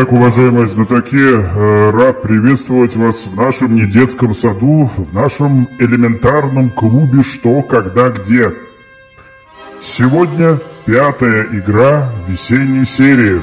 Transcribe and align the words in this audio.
Итак, 0.00 0.12
уважаемые 0.12 0.68
знатоки, 0.68 1.16
э, 1.16 1.90
рад 1.90 2.22
приветствовать 2.22 2.94
вас 2.94 3.26
в 3.26 3.34
нашем 3.36 3.74
недетском 3.74 4.32
саду, 4.32 4.88
в 4.96 5.12
нашем 5.12 5.68
элементарном 5.80 6.70
клубе 6.70 7.24
«Что, 7.24 7.62
когда, 7.62 8.10
где». 8.10 8.54
Сегодня 9.80 10.60
пятая 10.86 11.48
игра 11.50 12.12
весенней 12.28 12.84
серии. 12.84 13.42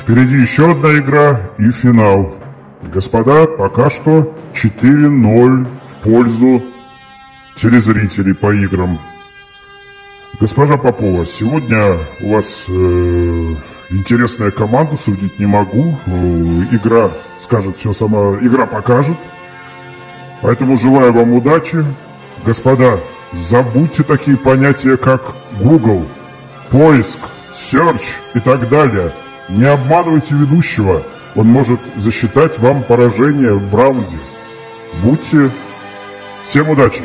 Впереди 0.00 0.36
еще 0.38 0.70
одна 0.70 0.96
игра 0.96 1.50
и 1.58 1.68
финал. 1.72 2.36
Господа, 2.82 3.46
пока 3.46 3.90
что 3.90 4.38
4-0 4.54 5.66
в 5.84 6.04
пользу 6.04 6.62
телезрителей 7.56 8.36
по 8.36 8.54
играм. 8.54 8.96
Госпожа 10.38 10.76
Попова, 10.76 11.26
сегодня 11.26 11.96
у 12.20 12.34
вас 12.34 12.66
э, 12.68 13.17
интересная 13.90 14.50
команда, 14.50 14.96
судить 14.96 15.38
не 15.38 15.46
могу. 15.46 15.96
Э, 16.06 16.62
игра 16.72 17.10
скажет 17.38 17.76
все 17.76 17.92
сама, 17.92 18.38
игра 18.40 18.66
покажет. 18.66 19.16
Поэтому 20.42 20.76
желаю 20.76 21.12
вам 21.12 21.32
удачи. 21.34 21.84
Господа, 22.44 23.00
забудьте 23.32 24.02
такие 24.02 24.36
понятия, 24.36 24.96
как 24.96 25.34
Google, 25.60 26.04
поиск, 26.70 27.20
search 27.50 28.14
и 28.34 28.40
так 28.40 28.68
далее. 28.68 29.12
Не 29.48 29.64
обманывайте 29.64 30.34
ведущего. 30.34 31.02
Он 31.34 31.46
может 31.46 31.80
засчитать 31.96 32.58
вам 32.58 32.82
поражение 32.82 33.54
в 33.54 33.74
раунде. 33.74 34.16
Будьте... 35.02 35.50
Всем 36.42 36.70
удачи! 36.70 37.02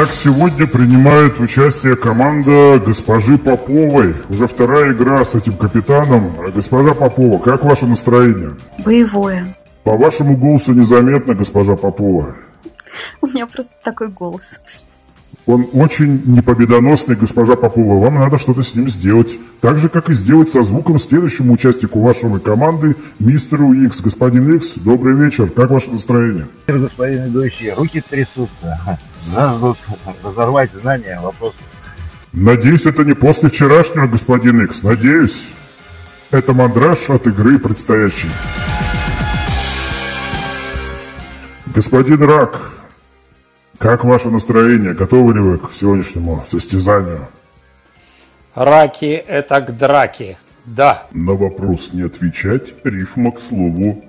Итак, 0.00 0.14
сегодня 0.14 0.66
принимает 0.66 1.38
участие 1.40 1.94
команда 1.94 2.78
госпожи 2.78 3.36
Поповой. 3.36 4.14
Уже 4.30 4.46
вторая 4.46 4.92
игра 4.92 5.22
с 5.22 5.34
этим 5.34 5.58
капитаном. 5.58 6.32
Госпожа 6.54 6.94
Попова, 6.94 7.38
как 7.38 7.64
ваше 7.64 7.84
настроение? 7.84 8.56
Боевое. 8.78 9.54
По 9.84 9.98
вашему 9.98 10.38
голосу 10.38 10.72
незаметно, 10.72 11.34
госпожа 11.34 11.76
Попова. 11.76 12.34
У 13.20 13.26
меня 13.26 13.46
просто 13.46 13.72
такой 13.84 14.08
голос. 14.08 14.60
Он 15.50 15.66
очень 15.72 16.22
непобедоносный, 16.26 17.16
госпожа 17.16 17.56
Попова. 17.56 18.04
Вам 18.04 18.14
надо 18.14 18.38
что-то 18.38 18.62
с 18.62 18.76
ним 18.76 18.88
сделать. 18.88 19.36
Так 19.60 19.78
же, 19.78 19.88
как 19.88 20.08
и 20.08 20.14
сделать 20.14 20.48
со 20.48 20.62
звуком 20.62 20.96
следующему 20.96 21.54
участнику 21.54 22.00
вашей 22.00 22.38
команды, 22.38 22.94
мистеру 23.18 23.72
Икс. 23.72 24.00
Господин 24.00 24.54
Икс, 24.54 24.76
добрый 24.76 25.16
вечер. 25.16 25.50
Как 25.50 25.70
ваше 25.70 25.90
настроение? 25.90 26.46
Господин 26.68 27.24
ведущий, 27.24 27.72
руки 27.72 28.00
трясутся. 28.08 28.98
Надо 29.34 29.74
разорвать 30.22 30.70
знания, 30.80 31.18
вопрос. 31.20 31.52
Надеюсь, 32.32 32.86
это 32.86 33.04
не 33.04 33.14
после 33.14 33.48
вчерашнего, 33.48 34.06
господин 34.06 34.62
Икс. 34.62 34.84
Надеюсь. 34.84 35.46
Это 36.30 36.52
мандраж 36.52 37.10
от 37.10 37.26
игры 37.26 37.58
предстоящей. 37.58 38.30
Господин 41.74 42.22
Рак, 42.22 42.70
как 43.80 44.04
ваше 44.04 44.28
настроение? 44.28 44.92
Готовы 44.92 45.32
ли 45.32 45.40
вы 45.40 45.58
к 45.58 45.72
сегодняшнему 45.72 46.44
состязанию? 46.46 47.26
Раки– 48.54 49.24
это 49.26 49.60
к 49.62 49.76
драке. 49.76 50.36
Да. 50.66 51.06
На 51.12 51.32
вопрос 51.32 51.94
не 51.94 52.02
отвечать, 52.02 52.74
рифма 52.84 53.32
к 53.32 53.40
слову 53.40 54.04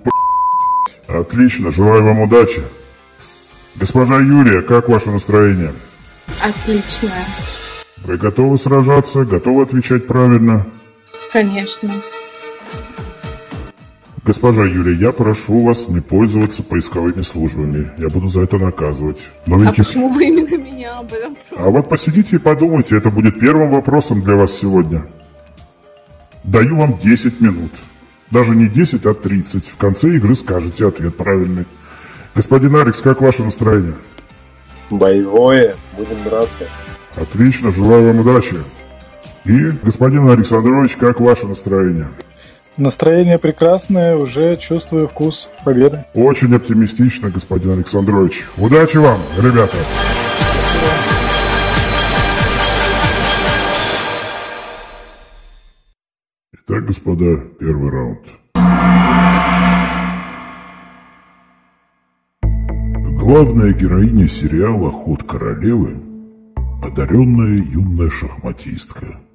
Отлично, 1.08 1.72
желаю 1.72 2.04
вам 2.04 2.20
удачи. 2.20 2.62
Госпожа 3.74 4.18
Юлия, 4.18 4.60
как 4.60 4.88
ваше 4.88 5.10
настроение? 5.10 5.72
Отлично. 6.42 7.10
Вы 8.04 8.18
готовы 8.18 8.58
сражаться? 8.58 9.24
Готовы 9.24 9.62
отвечать 9.62 10.06
правильно? 10.06 10.66
Конечно. 11.32 11.90
Госпожа 14.24 14.64
Юлия, 14.64 14.94
я 14.94 15.12
прошу 15.12 15.64
вас 15.64 15.88
не 15.88 16.00
пользоваться 16.00 16.62
поисковыми 16.62 17.22
службами. 17.22 17.90
Я 17.98 18.08
буду 18.08 18.28
за 18.28 18.42
это 18.42 18.56
наказывать. 18.56 19.30
Новеньких... 19.46 19.80
А 19.80 19.84
почему 19.84 20.08
вы 20.10 20.26
именно 20.26 20.56
меня 20.56 20.98
об 20.98 21.12
этом 21.12 21.36
А 21.56 21.68
вот 21.70 21.88
посидите 21.88 22.36
и 22.36 22.38
подумайте, 22.38 22.96
это 22.96 23.10
будет 23.10 23.40
первым 23.40 23.70
вопросом 23.70 24.22
для 24.22 24.36
вас 24.36 24.52
сегодня. 24.52 25.04
Даю 26.44 26.76
вам 26.76 26.98
10 26.98 27.40
минут. 27.40 27.72
Даже 28.30 28.54
не 28.54 28.68
10, 28.68 29.06
а 29.06 29.14
30. 29.14 29.66
В 29.66 29.76
конце 29.76 30.14
игры 30.14 30.36
скажете 30.36 30.86
ответ 30.86 31.16
правильный. 31.16 31.66
Господин 32.36 32.76
Алекс, 32.76 33.00
как 33.00 33.20
ваше 33.20 33.42
настроение? 33.42 33.94
Боевое. 34.88 35.74
Будем 35.96 36.22
драться. 36.22 36.68
Отлично, 37.16 37.72
желаю 37.72 38.06
вам 38.06 38.20
удачи. 38.20 38.56
И, 39.44 39.70
господин 39.82 40.30
Александрович, 40.30 40.94
как 40.94 41.18
ваше 41.18 41.48
настроение? 41.48 42.06
Настроение 42.78 43.38
прекрасное, 43.38 44.16
уже 44.16 44.56
чувствую 44.56 45.06
вкус 45.06 45.50
победы. 45.62 46.06
Очень 46.14 46.54
оптимистично, 46.56 47.28
господин 47.28 47.72
Александрович. 47.72 48.46
Удачи 48.56 48.96
вам, 48.96 49.20
ребята! 49.38 49.76
Итак, 56.54 56.86
господа, 56.86 57.36
первый 57.60 57.90
раунд. 57.90 58.26
Главная 63.20 63.72
героиня 63.74 64.26
сериала 64.26 64.90
«Ход 64.90 65.24
королевы»– 65.24 65.96
одаренная 66.82 67.62
юная 67.62 68.08
шахматистка– 68.08 69.20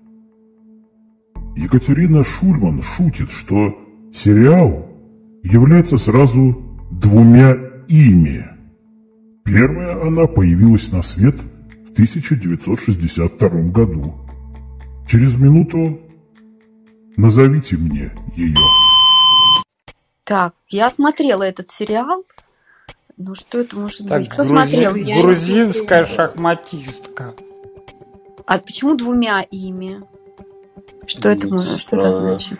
Екатерина 1.57 2.23
Шульман 2.23 2.84
шутит, 2.84 3.31
что 3.31 3.75
сериал 4.13 4.88
является 5.41 5.97
сразу 5.97 6.56
двумя 6.91 7.57
ими. 7.88 8.45
Первая 9.44 10.06
она 10.06 10.28
появилась 10.28 10.91
на 10.91 11.01
свет 11.01 11.35
в 11.35 11.94
1962 11.94 13.50
году. 13.72 14.13
Через 15.07 15.38
минуту 15.40 16.00
назовите 17.16 17.75
мне 17.78 18.12
ее. 18.35 18.56
Так, 20.25 20.53
я 20.69 20.91
смотрела 20.91 21.41
этот 21.41 21.72
сериал. 21.72 22.23
Ну 23.17 23.34
что 23.34 23.62
это 23.62 23.79
может 23.79 24.07
так, 24.07 24.19
быть? 24.19 24.29
Кто 24.29 24.44
грузи... 24.44 24.51
смотрел? 24.51 25.23
Грузинская 25.23 26.06
шахматистка. 26.06 27.34
А 28.46 28.59
почему 28.59 28.96
двумя 28.96 29.41
ими? 29.41 30.03
Что 31.05 31.29
это 31.29 31.47
может 31.47 31.93
это 31.93 32.11
значит? 32.11 32.59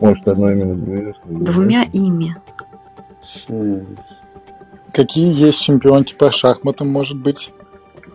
Может, 0.00 0.28
одно 0.28 0.50
имя 0.50 0.74
две. 0.74 1.14
Двумя 1.24 1.82
ими. 1.84 2.36
Какие 4.92 5.32
есть 5.32 5.60
чемпионки 5.60 6.14
по 6.14 6.30
шахматам, 6.30 6.88
может 6.88 7.18
быть? 7.18 7.52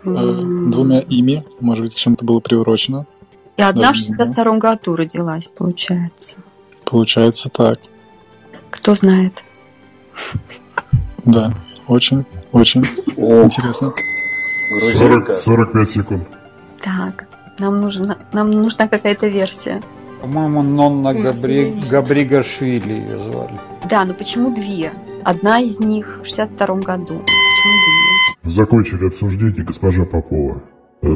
Mm. 0.04 0.72
Двумя 0.72 1.00
ими, 1.00 1.46
может 1.60 1.84
быть, 1.84 1.96
к 1.96 1.98
чему-то 1.98 2.26
было 2.26 2.40
приурочено. 2.40 3.06
И 3.58 3.62
одна 3.62 3.94
в 3.94 3.96
62 3.96 4.58
году 4.58 4.96
родилась, 4.96 5.48
получается. 5.48 6.38
Получается 6.86 7.50
так. 7.50 7.80
Кто 8.72 8.96
знает? 8.96 9.44
Да, 11.26 11.54
очень, 11.88 12.26
очень 12.52 12.82
интересно. 12.82 13.94
40, 14.94 15.34
45 15.34 15.90
секунд. 15.90 16.28
Так. 16.82 17.28
Нам, 17.62 17.80
нужна, 17.80 18.18
нам 18.34 18.50
нужна 18.50 18.88
какая-то 18.88 19.28
версия. 19.28 19.82
По-моему, 20.22 20.64
Нонна 20.64 21.14
Габри... 21.14 21.80
Габригашвили 21.92 22.94
ее 22.94 23.20
звали. 23.20 23.60
Да, 23.88 24.04
но 24.04 24.16
почему 24.16 24.52
две? 24.52 24.92
Одна 25.24 25.60
из 25.60 25.80
них 25.80 26.22
в 26.24 26.26
62 26.26 26.66
году. 26.78 27.20
Почему 27.20 27.76
две? 27.86 28.52
Закончили 28.52 29.06
обсуждение 29.06 29.64
госпожа 29.64 30.06
Попова. 30.06 30.64
Э, 31.04 31.08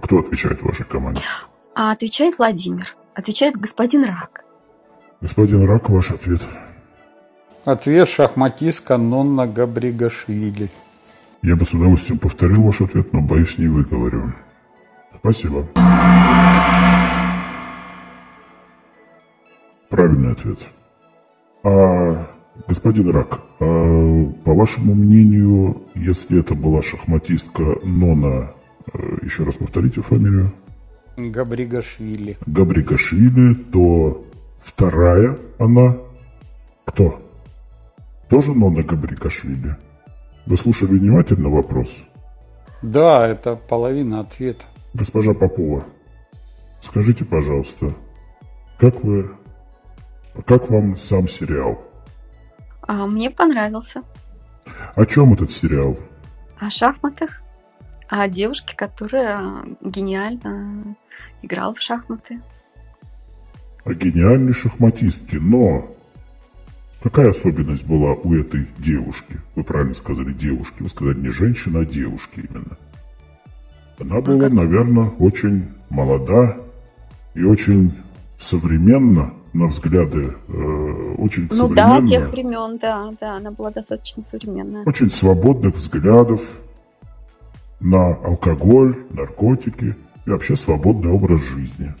кто 0.00 0.20
отвечает 0.20 0.60
в 0.60 0.66
вашей 0.66 0.84
команде? 0.84 1.22
А 1.74 1.90
отвечает 1.90 2.38
Владимир. 2.38 2.94
Отвечает 3.16 3.56
господин 3.56 4.04
Рак. 4.04 4.44
Господин 5.20 5.66
Рак, 5.66 5.88
ваш 5.88 6.12
ответ. 6.12 6.42
Ответ 7.64 8.08
шахматистка 8.08 8.96
Нонна 8.96 9.48
Габригашвили. 9.48 10.70
Я 11.42 11.56
бы 11.56 11.64
с 11.64 11.74
удовольствием 11.74 12.20
повторил 12.20 12.62
ваш 12.62 12.80
ответ, 12.80 13.12
но 13.12 13.22
боюсь, 13.22 13.58
не 13.58 13.66
выговорю. 13.66 14.34
Спасибо. 15.16 15.66
Правильный 19.88 20.32
ответ. 20.32 20.58
А, 21.64 22.26
господин 22.68 23.10
Рак, 23.10 23.40
а, 23.60 24.26
по 24.44 24.54
вашему 24.54 24.94
мнению, 24.94 25.82
если 25.94 26.40
это 26.40 26.54
была 26.54 26.82
шахматистка 26.82 27.62
Нона 27.82 28.52
э, 28.92 28.98
еще 29.22 29.44
раз 29.44 29.56
повторите 29.56 30.02
фамилию, 30.02 30.52
Габригашвили. 31.18 32.38
Габригашвили, 32.46 33.54
то 33.54 34.24
вторая 34.60 35.36
она 35.58 35.96
кто? 36.84 37.20
Тоже 38.28 38.52
Нона 38.54 38.82
Габригашвили? 38.82 39.76
Вы 40.46 40.56
слушали 40.56 40.98
внимательно 40.98 41.48
вопрос? 41.48 41.98
Да, 42.82 43.26
это 43.26 43.56
половина 43.56 44.20
ответа. 44.20 44.64
Госпожа 44.98 45.32
Попова, 45.32 45.84
скажите, 46.80 47.24
пожалуйста, 47.24 47.94
как 48.78 49.04
вы, 49.04 49.30
как 50.44 50.68
вам 50.70 50.96
сам 50.96 51.28
сериал? 51.28 51.80
А 52.82 53.06
мне 53.06 53.30
понравился. 53.30 54.02
О 54.96 55.06
чем 55.06 55.34
этот 55.34 55.52
сериал? 55.52 55.96
О 56.58 56.68
шахматах. 56.68 57.42
О 58.08 58.26
девушке, 58.28 58.74
которая 58.76 59.62
гениально 59.82 60.96
играла 61.42 61.74
в 61.74 61.80
шахматы. 61.80 62.40
О 63.84 63.94
гениальной 63.94 64.52
шахматистке, 64.52 65.38
но 65.38 65.94
какая 67.00 67.30
особенность 67.30 67.86
была 67.86 68.14
у 68.14 68.34
этой 68.34 68.66
девушки? 68.78 69.40
Вы 69.54 69.62
правильно 69.62 69.94
сказали 69.94 70.32
девушки, 70.32 70.82
вы 70.82 70.88
сказали 70.88 71.18
не 71.18 71.28
женщина, 71.28 71.80
а 71.80 71.84
девушки 71.84 72.48
именно. 72.50 72.76
Она 74.00 74.20
была, 74.20 74.48
наверное, 74.48 75.10
очень 75.18 75.68
молода 75.90 76.56
и 77.34 77.42
очень 77.42 77.92
современно 78.36 79.34
на 79.52 79.66
взгляды, 79.66 80.34
э, 80.48 81.14
очень 81.18 81.48
Ну 81.50 81.68
да, 81.74 81.88
современно, 81.96 82.06
тех 82.06 82.30
времен, 82.32 82.78
да, 82.78 83.12
да, 83.20 83.36
она 83.36 83.50
была 83.50 83.70
достаточно 83.70 84.22
современная. 84.22 84.84
очень 84.84 85.10
свободных 85.10 85.74
взглядов 85.74 86.40
на 87.80 88.14
алкоголь, 88.14 89.04
наркотики 89.10 89.96
и 90.26 90.30
вообще 90.30 90.54
свободный 90.56 91.10
образ 91.10 91.42
жизни. 91.42 91.94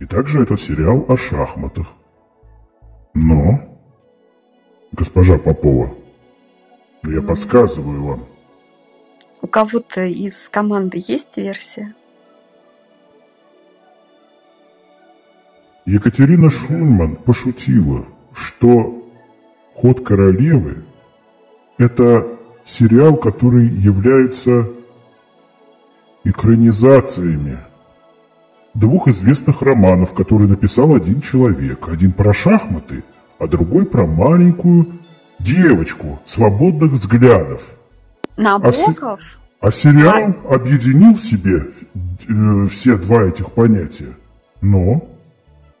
И 0.00 0.06
также 0.06 0.42
это 0.42 0.56
сериал 0.56 1.04
о 1.08 1.16
шахматах. 1.16 1.86
Но, 3.14 3.60
госпожа 4.92 5.38
Попова, 5.38 5.94
я 7.04 7.18
Мгм. 7.18 7.26
подсказываю 7.26 8.04
вам, 8.04 8.24
У 9.44 9.46
кого-то 9.46 10.06
из 10.06 10.48
команды 10.50 11.04
есть 11.06 11.36
версия? 11.36 11.94
Екатерина 15.84 16.48
Шульман 16.48 17.16
пошутила, 17.16 18.06
что 18.32 19.06
«Ход 19.74 20.02
королевы»– 20.02 20.84
это 21.76 22.26
сериал, 22.64 23.18
который 23.18 23.66
является 23.66 24.70
экранизациями 26.24 27.58
двух 28.72 29.08
известных 29.08 29.60
романов, 29.60 30.14
которые 30.14 30.48
написал 30.48 30.94
один 30.94 31.20
человек. 31.20 31.86
Один 31.90 32.12
про 32.12 32.32
шахматы, 32.32 33.04
а 33.38 33.46
другой 33.46 33.84
про 33.84 34.06
маленькую 34.06 35.00
девочку 35.38 36.18
свободных 36.24 36.92
взглядов. 36.92 37.74
Набоков? 38.36 39.20
А 39.60 39.70
сериал 39.70 40.34
объединил 40.50 41.14
в 41.14 41.20
себе 41.20 41.68
э, 42.28 42.66
все 42.68 42.96
два 42.96 43.24
этих 43.24 43.52
понятия. 43.52 44.08
Но, 44.60 45.06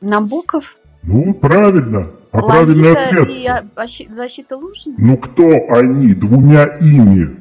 Набоков? 0.00 0.76
ну, 1.02 1.34
правильно. 1.34 2.08
А 2.32 2.42
правильный 2.42 2.90
Лолита 2.90 3.02
ответ. 3.06 3.28
и 3.30 3.46
а, 3.46 3.64
защи- 3.76 4.12
защита 4.16 4.56
Лужина? 4.56 4.96
Ну, 4.98 5.16
кто 5.16 5.50
они 5.70 6.14
двумя 6.14 6.64
ими? 6.64 7.36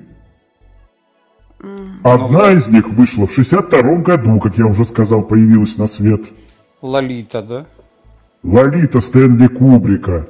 Одна 2.04 2.52
из 2.52 2.68
них 2.68 2.90
вышла 2.90 3.26
в 3.26 3.32
62 3.34 3.82
году, 4.02 4.40
как 4.40 4.58
я 4.58 4.66
уже 4.68 4.84
сказал, 4.84 5.24
появилась 5.24 5.78
на 5.78 5.88
свет. 5.88 6.22
Лолита, 6.82 7.42
да? 7.42 7.66
Лолита 8.44 9.00
Стэнли 9.00 9.48
Кубрика. 9.48 10.28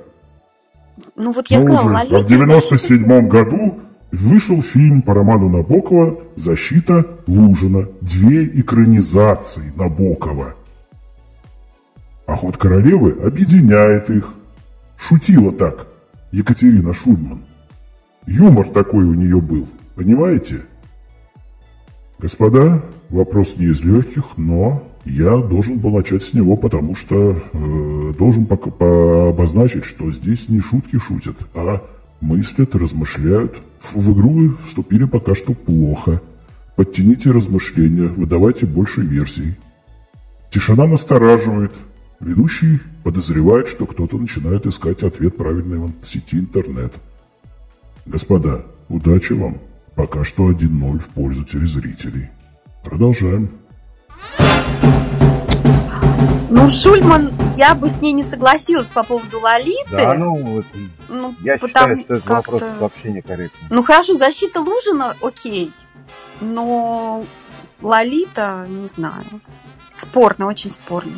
Ну 1.15 1.31
вот 1.31 1.47
я 1.50 1.59
Ну, 1.59 1.65
сказала, 1.75 1.86
уже. 1.88 1.95
Лолита 1.95 2.15
А 2.18 2.19
в 2.21 2.25
97 2.25 3.27
году 3.27 3.79
вышел 4.13 4.62
фильм 4.62 5.01
по 5.01 5.13
роману 5.13 5.50
Набокова 5.50 6.19
«Защита 6.36 7.06
Лужина». 7.27 7.88
Две 8.01 8.45
экранизации 8.45 9.74
Набокова. 9.75 10.56
Ход 12.27 12.57
королевы 12.57 13.12
объединяет 13.25 14.10
их. 14.10 14.33
Шутила 14.98 15.51
так 15.51 15.88
Екатерина 16.31 16.94
Шульман. 16.94 17.42
Юмор 18.25 18.69
такой 18.69 19.04
у 19.04 19.13
нее 19.13 19.42
был, 19.42 19.68
понимаете? 19.95 20.62
Господа, 22.19 22.81
вопрос 23.10 23.57
не 23.57 23.65
из 23.65 23.83
легких, 23.83 24.38
но 24.38 24.83
я 25.04 25.38
должен 25.38 25.80
был 25.80 25.92
начать 25.92 26.24
с 26.24 26.33
него, 26.33 26.56
потому 26.56 26.95
что 26.95 27.36
э, 27.51 28.13
должен 28.18 28.45
пока- 28.45 28.71
по- 28.71 29.30
обозначить, 29.30 29.83
что 29.83 30.10
здесь 30.12 30.48
не 30.48 30.62
шутки 30.62 30.98
шутят, 30.98 31.36
а 31.54 31.81
мыслят, 32.24 32.75
размышляют. 32.75 33.58
В, 33.81 34.14
игру 34.14 34.56
вступили 34.66 35.04
пока 35.04 35.36
что 35.36 35.54
плохо. 35.54 36.22
Подтяните 36.75 37.31
размышления, 37.31 38.08
выдавайте 38.08 38.66
больше 38.66 39.02
версий. 39.02 39.56
Тишина 40.50 40.88
настораживает. 40.88 41.74
Ведущий 42.20 42.80
подозревает, 43.04 43.68
что 43.68 43.86
кто-то 43.86 44.18
начинает 44.18 44.66
искать 44.66 45.04
ответ 45.04 45.36
правильный 45.36 45.80
в 45.80 45.94
сети 46.04 46.38
интернет. 46.38 46.94
Господа, 48.06 48.66
удачи 48.88 49.34
вам. 49.34 49.58
Пока 49.96 50.24
что 50.24 50.50
1-0 50.50 51.00
в 51.00 51.08
пользу 51.10 51.44
телезрителей. 51.44 52.30
Продолжаем. 52.84 53.50
Ну, 56.50 56.70
Шульман, 56.70 57.31
я 57.58 57.74
бы 57.75 57.90
с 57.90 58.00
ней 58.02 58.14
не 58.14 58.24
согласилась 58.24 58.88
по 58.88 59.04
поводу 59.04 59.40
Лолиты. 59.40 59.92
Да, 59.92 60.14
ну, 60.14 60.36
вот, 60.36 60.66
ну, 61.10 61.36
я 61.42 61.58
потому 61.58 61.96
считаю, 61.96 62.00
что 62.02 62.14
этот 62.14 62.30
вопрос 62.30 62.62
вообще 62.80 63.12
некорректный. 63.12 63.68
Ну, 63.70 63.84
хорошо, 63.84 64.16
защита 64.16 64.62
Лужина, 64.62 65.16
окей. 65.22 65.74
Но 66.42 67.24
Лолита, 67.82 68.65
не 68.70 68.88
знаю. 68.88 69.24
Спорно, 69.96 70.48
очень 70.48 70.72
спорно. 70.72 71.12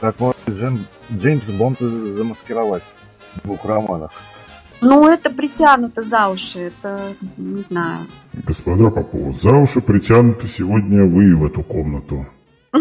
Как 0.00 0.18
может 0.20 0.36
Джем- 0.48 0.86
Джеймс 1.12 1.44
Бонд 1.44 1.78
замаскировать 1.78 2.82
в 3.36 3.42
двух 3.42 3.64
романах? 3.64 4.10
Ну, 4.80 5.06
это 5.06 5.30
притянуто 5.30 6.02
за 6.02 6.28
уши, 6.28 6.70
это, 6.70 7.00
не 7.36 7.62
знаю. 7.62 8.00
Господа 8.34 8.90
Попова, 8.90 9.32
за 9.32 9.52
уши 9.52 9.80
притянуты 9.80 10.48
сегодня 10.48 11.04
вы 11.04 11.34
в 11.36 11.44
эту 11.44 11.62
комнату. 11.62 12.26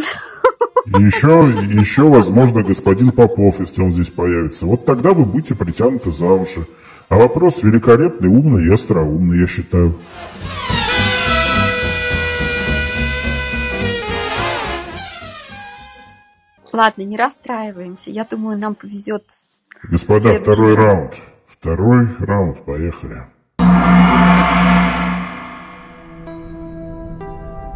И 0.85 1.01
еще, 1.01 1.51
еще, 1.71 2.07
возможно, 2.09 2.61
господин 2.63 3.11
Попов, 3.11 3.59
если 3.59 3.81
он 3.81 3.91
здесь 3.91 4.11
появится. 4.11 4.65
Вот 4.67 4.85
тогда 4.85 5.13
вы 5.13 5.25
будете 5.25 5.55
притянуты 5.55 6.11
за 6.11 6.27
уши. 6.27 6.67
А 7.09 7.17
вопрос 7.17 7.63
великолепный, 7.63 8.29
умный 8.29 8.65
и 8.65 8.71
остроумный, 8.71 9.39
я 9.39 9.47
считаю. 9.47 9.95
Ладно, 16.71 17.03
не 17.03 17.15
расстраиваемся. 17.17 18.11
Я 18.11 18.25
думаю, 18.25 18.57
нам 18.57 18.75
повезет. 18.75 19.23
Господа, 19.83 20.35
Следующий 20.35 20.43
второй 20.51 20.75
раз. 20.75 20.85
раунд. 20.85 21.13
Второй 21.47 22.07
раунд, 22.19 22.65
поехали. 22.65 23.23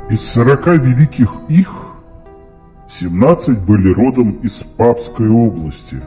Из 0.09 0.21
40 0.31 0.67
великих 0.83 1.29
их 1.49 1.88
17 2.89 3.67
были 3.67 3.93
родом 3.93 4.31
из 4.41 4.63
Папской 4.63 5.29
области, 5.29 5.97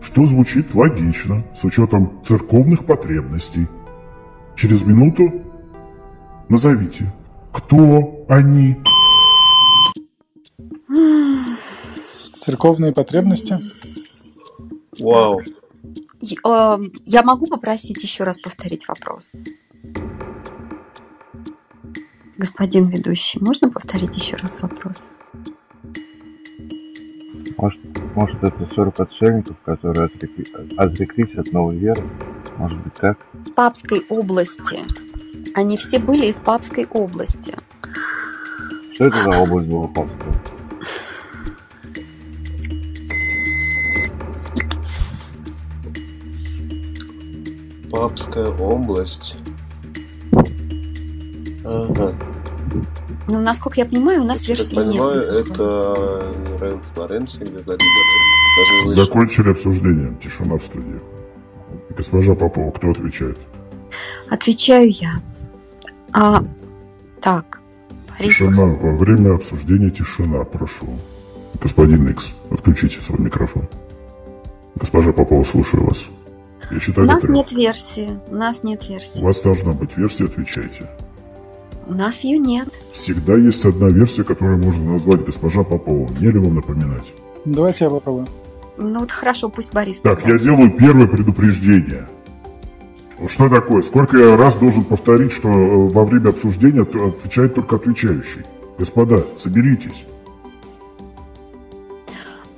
что 0.00 0.24
звучит 0.24 0.72
логично 0.72 1.44
с 1.52 1.64
учетом 1.64 2.22
церковных 2.22 2.86
потребностей. 2.86 3.66
Через 4.54 4.86
минуту 4.86 5.42
назовите, 6.48 7.12
кто 7.52 8.24
они. 8.28 8.76
Церковные 12.36 12.92
потребности. 12.92 13.58
Вау. 15.00 15.40
Э, 15.40 16.78
Я 17.04 17.24
могу 17.24 17.46
попросить 17.46 18.00
еще 18.00 18.22
раз 18.22 18.38
повторить 18.38 18.86
вопрос? 18.86 19.32
Господин 22.38 22.86
ведущий, 22.90 23.40
можно 23.40 23.68
повторить 23.70 24.16
еще 24.16 24.36
раз 24.36 24.60
вопрос? 24.60 25.10
Может, 28.16 28.42
это 28.42 28.66
40 28.74 28.98
отшельников, 28.98 29.56
которые 29.62 30.08
отрекли- 30.08 30.74
отреклись 30.78 31.36
от 31.36 31.52
новой 31.52 31.76
веры? 31.76 32.02
Может 32.56 32.78
быть 32.82 32.94
так? 32.94 33.18
Папской 33.54 34.06
области. 34.08 34.80
Они 35.54 35.76
все 35.76 35.98
были 35.98 36.24
из 36.24 36.36
Папской 36.40 36.86
области. 36.86 37.54
Что 38.94 39.04
это 39.04 39.22
за 39.22 39.38
область 39.38 39.68
была 39.68 39.86
папская? 39.88 40.34
Папская 47.90 48.46
область. 48.46 49.36
Ага. 51.64 52.14
Ну, 53.28 53.40
насколько 53.40 53.80
я 53.80 53.86
понимаю, 53.86 54.22
у 54.22 54.24
нас 54.24 54.42
Я 54.42 54.54
так 54.56 54.58
версии 54.66 54.74
понимаю, 54.74 55.32
нет. 55.32 55.50
это 55.50 56.34
Рен. 57.08 57.26
Даже 57.26 58.82
выше. 58.84 58.88
Закончили 58.88 59.50
обсуждение. 59.50 60.16
Тишина 60.22 60.56
в 60.58 60.62
студии. 60.62 61.00
Госпожа 61.96 62.34
Попова, 62.34 62.70
кто 62.70 62.90
отвечает? 62.90 63.38
Отвечаю 64.28 64.90
я. 64.90 65.16
А, 66.12 66.44
так, 67.20 67.60
Борис, 68.08 68.34
Тишина. 68.34 68.64
Во 68.64 68.96
время 68.96 69.34
обсуждения 69.34 69.90
тишина, 69.90 70.44
прошу. 70.44 70.86
Господин 71.60 72.08
Икс, 72.08 72.34
отключите 72.50 73.00
свой 73.00 73.18
микрофон. 73.20 73.68
Госпожа 74.76 75.12
Попова, 75.12 75.42
слушаю 75.42 75.84
вас. 75.86 76.06
Я 76.70 76.76
у 76.76 76.80
считаю, 76.80 77.06
нас 77.06 77.22
это... 77.24 77.32
нет 77.32 77.50
версии. 77.52 78.18
У 78.28 78.34
нас 78.34 78.62
нет 78.62 78.82
У 78.84 78.92
версии. 78.92 79.22
вас 79.22 79.40
должна 79.42 79.72
быть 79.72 79.96
версия, 79.96 80.24
отвечайте. 80.26 80.88
У 81.86 81.94
нас 81.94 82.20
ее 82.24 82.38
нет. 82.38 82.68
Всегда 82.90 83.36
есть 83.36 83.64
одна 83.64 83.88
версия, 83.88 84.24
которую 84.24 84.58
можно 84.58 84.92
назвать 84.92 85.24
госпожа 85.24 85.62
Попова. 85.62 86.08
Мне 86.18 86.30
ли 86.30 86.38
вам 86.38 86.56
напоминать? 86.56 87.12
Давайте 87.44 87.84
я 87.84 87.90
попробую. 87.90 88.26
Ну 88.76 89.00
вот 89.00 89.10
хорошо, 89.10 89.48
пусть 89.48 89.72
Борис. 89.72 90.00
Так, 90.00 90.18
тогда. 90.20 90.32
я 90.34 90.38
делаю 90.38 90.70
первое 90.72 91.06
предупреждение. 91.06 92.08
Что 93.28 93.48
такое? 93.48 93.82
Сколько 93.82 94.18
я 94.18 94.36
раз 94.36 94.56
должен 94.58 94.84
повторить, 94.84 95.32
что 95.32 95.48
э, 95.48 95.88
во 95.90 96.04
время 96.04 96.30
обсуждения 96.30 96.82
от- 96.82 96.94
отвечает 96.94 97.54
только 97.54 97.76
отвечающий? 97.76 98.42
Господа, 98.78 99.24
соберитесь. 99.38 100.04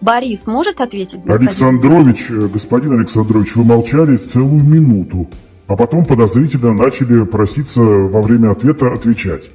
Борис 0.01 0.47
может 0.47 0.81
ответить? 0.81 1.19
господин? 1.23 1.41
Александрович, 1.49 2.27
э, 2.31 2.49
господин 2.53 2.93
Александрович, 2.99 3.55
вы 3.57 3.65
молчали 3.65 4.17
целую 4.17 4.65
минуту, 4.65 5.29
а 5.69 5.77
потом 5.77 6.05
подозрительно 6.05 6.73
начали 6.73 7.25
проситься 7.25 7.81
во 7.81 8.23
время 8.23 8.51
ответа 8.53 8.93
отвечать. 8.93 9.51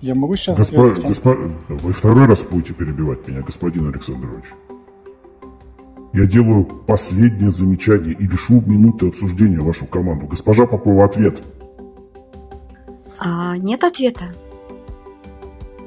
Я 0.00 0.14
могу 0.14 0.36
сейчас 0.36 0.58
Госпо- 0.58 0.90
ответить? 0.92 1.10
госпо- 1.10 1.52
Вы 1.68 1.92
второй 1.92 2.26
раз 2.26 2.42
будете 2.44 2.72
перебивать 2.72 3.26
меня, 3.28 3.40
господин 3.42 3.88
Александрович. 3.88 4.44
Я 6.12 6.26
делаю 6.26 6.64
последнее 6.64 7.50
замечание 7.50 8.12
и 8.14 8.26
лишу 8.26 8.62
минуты 8.66 9.08
обсуждения 9.08 9.60
вашу 9.60 9.86
команду. 9.86 10.26
Госпожа 10.26 10.66
Попова, 10.66 11.04
ответ. 11.04 11.42
А, 13.18 13.56
нет 13.56 13.82
ответа. 13.82 14.24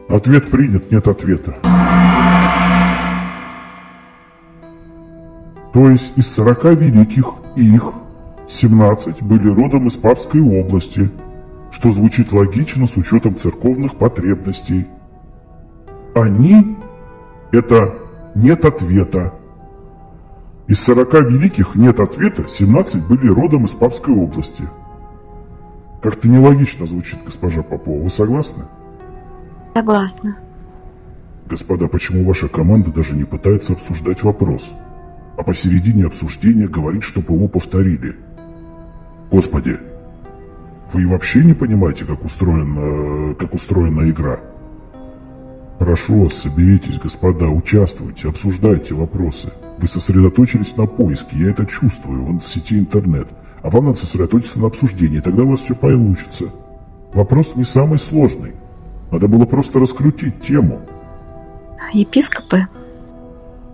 Ответ 0.10 0.50
принят, 0.50 0.92
нет 0.92 1.08
ответа. 1.08 1.56
То 5.74 5.90
есть 5.90 6.18
из 6.18 6.34
40 6.34 6.74
великих 6.74 7.26
их 7.56 7.94
17 8.48 9.24
были 9.24 9.50
родом 9.50 9.88
из 9.88 9.98
Папской 9.98 10.42
области, 10.42 11.10
что 11.72 11.92
звучит 11.92 12.32
логично 12.32 12.86
с 12.86 12.98
учетом 12.98 13.38
церковных 13.38 13.96
потребностей. 13.96 14.88
Они– 16.14 16.78
это 17.52 17.96
нет 18.36 18.66
ответа. 18.66 19.34
Из 20.68 20.82
40 20.82 21.14
великих 21.30 21.76
нет 21.76 22.00
ответа, 22.00 22.48
17 22.48 23.08
были 23.08 23.28
родом 23.28 23.66
из 23.66 23.74
Папской 23.74 24.16
области. 24.16 24.64
Как-то 26.02 26.28
нелогично 26.28 26.86
звучит, 26.86 27.20
госпожа 27.26 27.64
Попова. 27.64 28.04
Вы 28.04 28.10
согласны? 28.10 28.64
Согласна. 29.74 30.38
Господа, 31.48 31.88
почему 31.88 32.26
ваша 32.26 32.48
команда 32.48 32.92
даже 32.92 33.16
не 33.16 33.24
пытается 33.24 33.74
обсуждать 33.74 34.24
вопрос, 34.24 34.74
а 35.38 35.44
посередине 35.44 36.06
обсуждения 36.06 36.68
говорит, 36.68 37.04
чтобы 37.04 37.34
его 37.34 37.48
повторили? 37.48 38.16
Господи, 39.32 39.78
вы 40.94 41.08
вообще 41.08 41.44
не 41.44 41.54
понимаете, 41.54 42.06
как 42.06 42.24
устроена, 42.24 43.34
как 43.36 43.54
устроена 43.54 44.10
игра? 44.10 44.40
Прошу 45.80 46.24
вас, 46.24 46.34
соберитесь, 46.34 47.00
господа, 47.00 47.50
участвуйте, 47.50 48.30
обсуждайте 48.30 48.96
вопросы. 48.96 49.52
Вы 49.78 49.88
сосредоточились 49.88 50.78
на 50.78 50.86
поиске, 50.86 51.38
я 51.38 51.50
это 51.50 51.66
чувствую, 51.66 52.24
вон 52.24 52.40
в 52.40 52.48
сети 52.48 52.80
интернет. 52.80 53.28
А 53.62 53.70
вам 53.70 53.86
надо 53.86 53.98
сосредоточиться 53.98 54.60
на 54.60 54.68
обсуждении, 54.68 55.20
тогда 55.20 55.44
у 55.44 55.50
вас 55.50 55.62
все 55.62 55.76
получится. 55.76 56.46
Вопрос 57.14 57.56
не 57.56 57.66
самый 57.66 57.98
сложный. 57.98 58.54
Надо 59.12 59.28
было 59.28 59.46
просто 59.46 59.80
раскрутить 59.80 60.40
тему. 60.40 60.82
Епископы? 61.94 62.68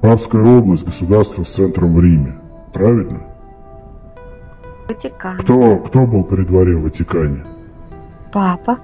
Папская 0.01 0.41
область, 0.43 0.85
государство 0.85 1.43
с 1.43 1.49
центром 1.49 1.95
в 1.95 2.01
Риме. 2.01 2.35
Правильно? 2.73 3.21
Ватикан. 4.87 5.37
Кто, 5.37 5.77
кто 5.77 6.05
был 6.05 6.23
при 6.23 6.43
дворе 6.43 6.75
в 6.75 6.83
Ватикане? 6.83 7.43
Папа? 8.31 8.79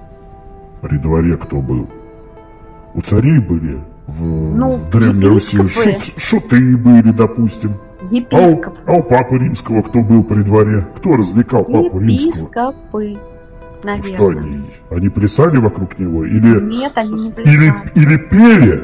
При 0.80 0.96
дворе 0.98 1.36
кто 1.36 1.60
был? 1.60 1.88
У 2.94 3.00
царей 3.02 3.38
были 3.40 3.80
в, 4.06 4.22
Ну, 4.24 4.76
в 4.76 4.90
Древней 4.90 5.26
Руси 5.26 5.56
епископы. 5.58 5.90
шут- 5.90 6.20
шуты 6.20 6.76
были, 6.76 7.10
допустим. 7.10 7.72
А 8.00 8.04
у, 8.04 8.14
Епископ. 8.14 8.74
а 8.86 8.92
у 8.92 9.02
Папы 9.02 9.38
Римского 9.38 9.82
кто 9.82 10.00
был 10.02 10.22
при 10.22 10.42
дворе? 10.42 10.86
Кто 10.96 11.16
развлекал 11.16 11.64
Папу 11.64 11.98
Римского? 11.98 12.06
Епископы. 12.06 13.18
Наверное. 13.82 14.14
Что 14.14 14.26
они? 14.28 14.62
Они 14.90 15.08
плясали 15.08 15.56
вокруг 15.58 15.98
него? 15.98 16.24
Или, 16.24 16.60
Нет, 16.60 16.92
они 16.96 17.12
не 17.24 17.26
или, 17.28 17.32
плясали. 17.32 17.72
или 17.96 18.16
пели? 18.16 18.80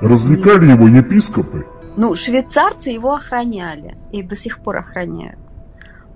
Развлекали 0.00 0.70
его 0.70 0.86
епископы? 0.86 1.66
Ну, 2.00 2.14
швейцарцы 2.14 2.90
его 2.90 3.14
охраняли 3.14 3.96
и 4.12 4.22
до 4.22 4.36
сих 4.36 4.60
пор 4.60 4.76
охраняют. 4.76 5.40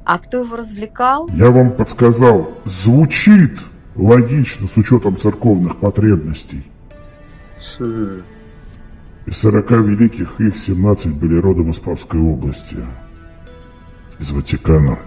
А 0.05 0.21
кто 0.21 0.39
его 0.39 0.55
развлекал? 0.55 1.29
Я 1.35 1.51
вам 1.51 1.73
подсказал, 1.73 2.53
звучит 2.65 3.59
логично 3.97 4.69
с 4.69 4.77
учетом 4.77 5.17
церковных 5.17 5.79
потребностей. 5.81 6.63
Хм. 7.79 8.23
Из 9.27 9.39
40 9.39 9.71
великих 9.73 10.41
их 10.41 10.57
17 10.57 11.19
были 11.19 11.37
родом 11.41 11.71
из 11.71 11.81
Папской 11.81 12.21
области. 12.21 12.77
Из 14.21 14.31
Ватикана. 14.31 15.01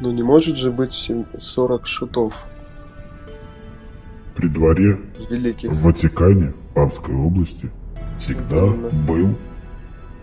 Ну 0.00 0.12
не 0.12 0.22
может 0.22 0.56
же 0.56 0.70
быть 0.70 0.94
сем- 0.94 1.26
40 1.36 1.86
шутов 1.86 2.42
При 4.34 4.48
дворе 4.48 4.98
великих. 5.28 5.70
в 5.70 5.82
Ватикане, 5.82 6.54
в 6.70 6.74
Папской 6.74 7.14
области, 7.14 7.68
всегда 8.18 8.64
Именно. 8.64 8.88
был 9.06 9.34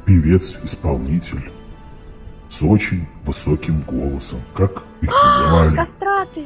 певец-исполнитель 0.07 1.51
с 2.49 2.63
очень 2.63 3.05
высоким 3.25 3.81
голосом, 3.81 4.39
как 4.55 4.83
их 5.01 5.11
называли. 5.11 5.75
Кастраты. 5.75 6.45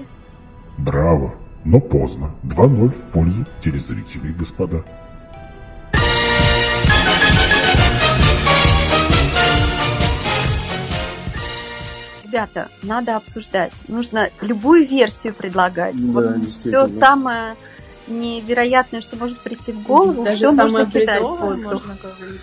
Браво, 0.80 1.36
но 1.63 1.80
поздно. 1.80 2.32
2-0 2.44 2.89
в 2.89 3.12
пользу 3.12 3.46
телезрителей, 3.62 4.34
господа. 4.34 4.84
Ребята, 12.24 12.70
надо 12.82 13.18
обсуждать. 13.18 13.74
Нужно 13.88 14.30
любую 14.41 14.88
версию 14.88 15.34
предлагать. 15.34 15.96
Да, 15.98 16.12
вот 16.13 16.48
все 16.50 16.88
самое 16.88 17.56
невероятное, 18.08 19.01
что 19.01 19.18
может 19.18 19.39
прийти 19.39 19.72
в 19.72 19.84
голову, 19.84 20.24
Даже 20.24 20.38
все 20.38 20.51
самое 20.53 20.86
можно 20.86 21.00
кидать 21.00 21.22
в 21.22 21.36
воздух. 21.38 21.74
можно 21.74 21.98
говорить. 22.01 22.41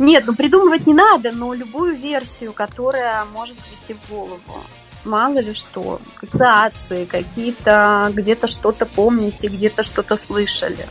Нет, 0.00 0.24
ну 0.26 0.34
придумывать 0.34 0.86
не 0.86 0.94
надо, 0.94 1.30
но 1.30 1.52
любую 1.52 1.94
версию, 1.94 2.54
которая 2.54 3.26
может 3.34 3.56
прийти 3.58 3.94
в 3.94 4.10
голову. 4.10 4.64
Мало 5.04 5.38
ли 5.40 5.52
что, 5.52 6.00
ассоциации, 6.22 7.04
какие-то, 7.04 8.10
где-то 8.14 8.46
что-то 8.46 8.86
помните, 8.86 9.48
где-то 9.48 9.82
что-то 9.82 10.16
слышали. 10.16 10.86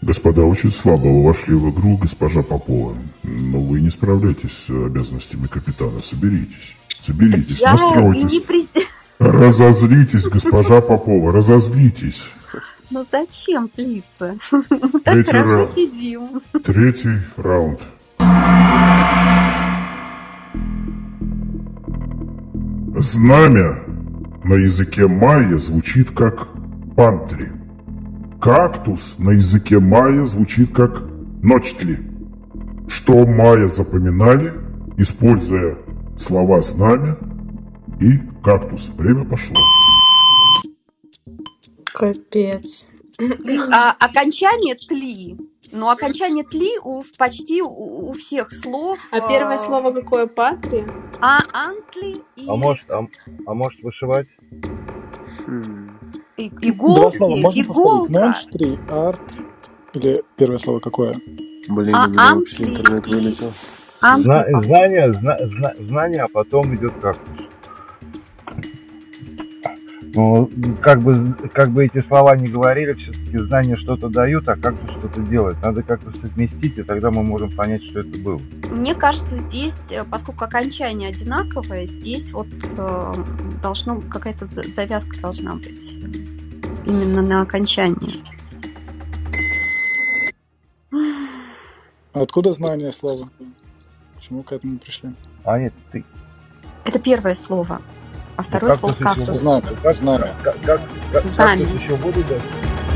Господа, 0.00 0.42
очень 0.42 0.70
слабо 0.70 1.08
вы 1.08 1.24
вошли 1.24 1.56
в 1.56 1.68
игру, 1.70 1.96
госпожа 1.96 2.42
Попова. 2.42 2.96
Но 3.24 3.58
вы 3.58 3.80
не 3.80 3.90
справляетесь 3.90 4.52
с 4.52 4.70
обязанностями 4.70 5.48
капитана. 5.48 6.02
Соберитесь. 6.02 6.76
Соберитесь, 7.00 7.62
настройтесь. 7.62 8.38
при... 8.42 8.68
Разозлитесь, 9.18 10.28
госпожа 10.28 10.80
Попова, 10.80 11.32
разозлитесь. 11.32 12.30
Ну 12.90 13.04
зачем 13.10 13.68
злиться? 13.74 14.36
Мы 14.70 15.00
так 15.04 15.26
хорошо 15.26 15.52
раунд. 15.54 15.70
сидим. 15.72 16.40
Третий 16.62 17.18
раунд. 17.36 17.80
Знамя 22.98 23.78
на 24.44 24.54
языке 24.54 25.06
майя 25.06 25.58
звучит 25.58 26.12
как 26.12 26.48
пантли. 26.96 27.52
Кактус 28.40 29.16
на 29.18 29.30
языке 29.30 29.80
майя 29.80 30.24
звучит 30.24 30.72
как 30.72 31.02
ночтли. 31.42 31.98
Что 32.88 33.26
майя 33.26 33.66
запоминали, 33.66 34.52
используя 34.96 35.76
слова 36.16 36.60
знамя 36.60 37.16
и 38.00 38.18
кактус. 38.42 38.90
Время 38.96 39.24
пошло. 39.24 39.56
Капец. 41.96 42.88
А, 43.72 43.92
окончание 43.98 44.74
тли. 44.74 45.38
Но 45.72 45.88
окончание 45.90 46.44
тли 46.44 46.78
у 46.84 47.02
почти 47.18 47.62
у, 47.62 48.10
у 48.10 48.12
всех 48.12 48.52
слов. 48.52 48.98
А 49.10 49.26
первое 49.26 49.56
э, 49.56 49.58
слово 49.58 49.90
какое? 49.92 50.26
Патри? 50.26 50.84
А 51.22 51.38
антли 51.54 52.16
и 52.36 52.46
А 52.46 52.54
может, 52.54 52.84
а, 52.90 53.06
а 53.46 53.54
может 53.54 53.82
вышивать? 53.82 54.28
Хм. 55.46 55.98
И- 56.36 56.50
Два 56.50 56.60
Иголки, 56.68 57.16
слова 57.16 57.36
можно 57.36 57.60
иголка. 57.62 58.12
Монстры, 58.12 58.78
арт. 58.90 59.20
Или 59.94 60.22
первое 60.36 60.58
слово 60.58 60.80
какое? 60.80 61.14
Блин, 61.68 61.94
А 61.94 62.04
у 62.06 62.10
меня 62.10 62.34
вообще 62.34 62.64
интернет 62.64 63.06
вылетел. 63.06 63.52
Зна- 64.02 64.44
знание, 64.62 65.12
зна- 65.14 65.38
зна- 65.40 65.74
знание, 65.78 66.22
а 66.24 66.28
потом 66.28 66.74
идет 66.74 66.92
кактус. 67.00 67.45
Ну, 70.16 70.50
как 70.80 71.02
бы, 71.02 71.34
как 71.52 71.68
бы 71.68 71.84
эти 71.84 72.02
слова 72.08 72.34
не 72.36 72.48
говорили, 72.48 72.94
все-таки 72.94 73.36
знания 73.36 73.76
что-то 73.76 74.08
дают, 74.08 74.48
а 74.48 74.56
кактус 74.56 74.90
что-то 74.98 75.20
делает. 75.20 75.60
Надо 75.62 75.82
как-то 75.82 76.10
совместить, 76.10 76.78
и 76.78 76.82
тогда 76.82 77.10
мы 77.10 77.22
можем 77.22 77.54
понять, 77.54 77.84
что 77.84 78.00
это 78.00 78.18
было. 78.22 78.40
Мне 78.70 78.94
кажется, 78.94 79.36
здесь, 79.36 79.92
э, 79.92 80.04
поскольку 80.10 80.44
окончание 80.44 81.10
одинаковое, 81.10 81.86
здесь 81.86 82.32
вот 82.32 82.46
э, 82.48 83.12
должно 83.62 84.00
какая-то 84.00 84.46
за- 84.46 84.70
завязка 84.70 85.20
должна 85.20 85.54
быть 85.56 85.98
именно 86.86 87.20
на 87.20 87.42
окончании. 87.42 88.24
А 92.14 92.22
откуда 92.22 92.52
знание 92.52 92.90
слова? 92.90 93.28
Почему 94.14 94.42
к 94.42 94.52
этому 94.52 94.78
пришли? 94.78 95.10
А 95.44 95.58
нет, 95.58 95.74
ты. 95.92 96.04
Это 96.86 96.98
первое 96.98 97.34
слово, 97.34 97.82
а 98.36 98.42
второе 98.42 98.72
кактус 98.72 98.80
слово 98.80 98.94
кактус. 98.94 99.38
Знаю, 99.38 99.62
Как, 99.82 99.94
знаю. 99.96 100.20
как, 100.42 100.60
как, 100.62 100.80
как, 101.12 101.26
Знамя. 101.26 101.64
кактус 101.64 101.80
еще 101.82 101.94
воду 101.96 102.24
дает? 102.24 102.42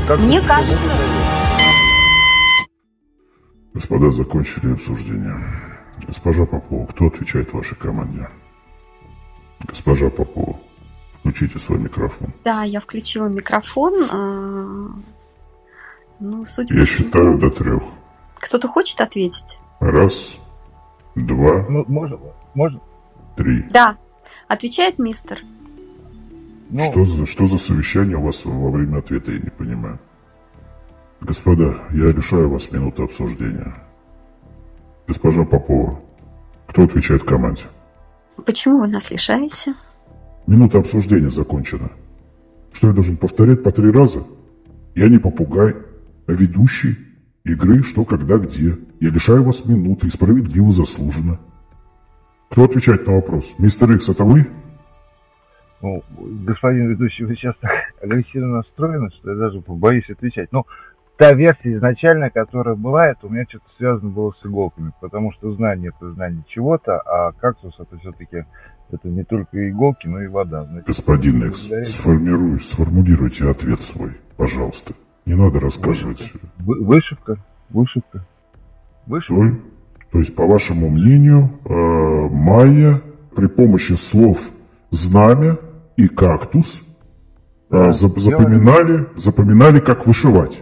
Кактус 0.07 0.25
Мне 0.27 0.37
еще 0.37 0.47
кажется- 0.47 0.75
воду 0.77 0.87
дает? 0.87 2.67
Господа, 3.73 4.11
закончили 4.11 4.73
обсуждение. 4.73 5.35
Госпожа 6.07 6.45
Попова, 6.45 6.85
кто 6.87 7.07
отвечает 7.07 7.53
вашей 7.53 7.75
команде? 7.77 8.27
Госпожа 9.67 10.09
Попова, 10.09 10.59
включите 11.19 11.59
свой 11.59 11.79
микрофон. 11.79 12.29
Да, 12.43 12.63
я 12.63 12.79
включила 12.81 13.27
микрофон. 13.27 13.93
а, 14.11 14.87
Ну, 16.19 16.45
судя 16.45 16.75
Я 16.75 16.81
по 16.81 16.85
считаю 16.85 17.37
до 17.39 17.49
трех. 17.49 17.81
Кто-то 18.35 18.67
хочет 18.67 18.99
ответить? 19.01 19.57
Раз, 19.79 20.37
два, 21.15 21.65
Ну, 21.69 21.83
можно, 21.87 22.17
можно, 22.53 22.79
три. 23.35 23.63
Да. 23.71 23.97
Отвечает 24.51 24.99
мистер. 24.99 25.39
ну, 26.69 26.83
Что, 26.83 27.05
за, 27.05 27.25
что 27.25 27.45
за 27.45 27.57
совещание 27.57 28.17
у 28.17 28.23
вас 28.23 28.43
во 28.43 28.69
время 28.69 28.97
ответа, 28.97 29.31
я 29.31 29.39
не 29.39 29.49
понимаю. 29.49 29.97
Господа, 31.21 31.75
я 31.93 32.11
лишаю 32.11 32.49
вас 32.49 32.69
минуты 32.69 33.01
обсуждения. 33.03 33.73
Госпожа 35.07 35.45
Попова, 35.45 36.01
кто 36.67 36.83
отвечает 36.83 37.23
команде? 37.23 37.63
Почему 38.45 38.81
вы 38.81 38.89
нас 38.89 39.09
лишаете? 39.09 39.73
Минута 40.47 40.79
обсуждения 40.79 41.29
закончена. 41.29 41.89
Что 42.73 42.87
я 42.87 42.93
должен 42.93 43.15
повторять 43.15 43.63
по 43.63 43.71
три 43.71 43.89
раза? 43.89 44.21
Я 44.95 45.07
не 45.07 45.17
попугай, 45.17 45.75
а 46.27 46.31
ведущий 46.33 46.97
игры 47.45 47.83
«Что, 47.83 48.03
когда, 48.03 48.35
где». 48.37 48.77
Я 48.99 49.11
лишаю 49.11 49.45
вас 49.45 49.65
минуты 49.65 50.07
и 50.07 50.09
справедливо 50.09 50.73
заслуженно. 50.73 51.39
Кто 52.51 52.65
отвечает 52.65 53.07
на 53.07 53.13
вопрос? 53.13 53.55
Мистер 53.59 53.91
Икс, 53.93 54.09
это 54.09 54.23
вы? 54.25 54.45
ну, 55.81 56.03
господин 56.45 56.89
ведущий, 56.89 57.23
вы 57.23 57.35
сейчас 57.35 57.55
так 57.61 57.71
агрессивно 58.03 58.57
настроены, 58.57 59.09
что 59.11 59.31
я 59.31 59.37
даже 59.37 59.61
боюсь 59.65 60.07
отвечать. 60.09 60.51
Но 60.51 60.65
та 61.17 61.33
версия 61.33 61.73
изначальная, 61.75 62.29
которая 62.29 62.75
была, 62.75 63.05
это 63.05 63.25
у 63.25 63.29
меня 63.29 63.45
что-то 63.49 63.65
связано 63.77 64.09
было 64.11 64.33
с 64.39 64.45
иголками, 64.45 64.91
потому 65.01 65.31
что 65.33 65.53
знание 65.53 65.91
это 65.95 66.11
знание 66.13 66.43
чего-то, 66.49 66.99
а 66.99 67.31
кактус 67.31 67.73
это 67.79 67.97
все-таки 67.99 68.45
это 68.91 69.07
не 69.07 69.23
только 69.23 69.69
иголки, 69.69 70.07
но 70.07 70.21
и 70.21 70.27
вода. 70.27 70.65
Значит, 70.65 70.87
Господин 70.87 71.43
Икс, 71.45 71.63
благодаря- 71.63 71.85
сформируй, 71.85 72.59
сформулируйте 72.59 73.49
ответ 73.49 73.81
свой, 73.81 74.11
пожалуйста. 74.37 74.93
Не 75.25 75.35
надо 75.35 75.59
рассказывать. 75.61 76.33
Вы- 76.59 76.83
Вышивка, 76.83 77.37
вышивка, 77.69 78.25
вышивка. 79.07 79.57
То 80.11 80.19
есть, 80.19 80.35
по 80.35 80.45
вашему 80.45 80.89
мнению, 80.89 81.49
э, 81.65 81.73
майя 82.29 83.01
при 83.35 83.47
помощи 83.47 83.93
слов 83.93 84.51
«знамя» 84.89 85.57
и 85.95 86.07
«кактус» 86.07 86.81
э, 87.69 87.73
Да, 87.77 87.89
зап- 87.91 88.19
делали. 88.19 88.43
запоминали, 88.43 89.05
запоминали, 89.15 89.79
как 89.79 90.05
вышивать. 90.05 90.61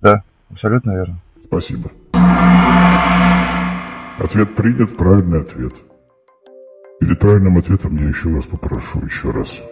Да, 0.00 0.22
абсолютно 0.50 0.92
верно. 0.92 1.18
Спасибо. 1.44 1.90
Ответ 4.18 4.54
принят, 4.54 4.96
правильный 4.96 5.40
ответ. 5.42 5.74
Перед 7.00 7.18
правильным 7.18 7.58
ответом 7.58 7.96
я 7.96 8.08
еще 8.08 8.34
раз 8.34 8.46
попрошу, 8.46 9.00
еще 9.04 9.30
раз. 9.30 9.62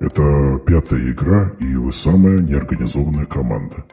Это 0.00 0.58
пятая 0.66 1.10
игра, 1.10 1.50
и 1.58 1.74
вы 1.76 1.92
самая 1.92 2.38
неорганизованная 2.38 3.26
команда. 3.26 3.84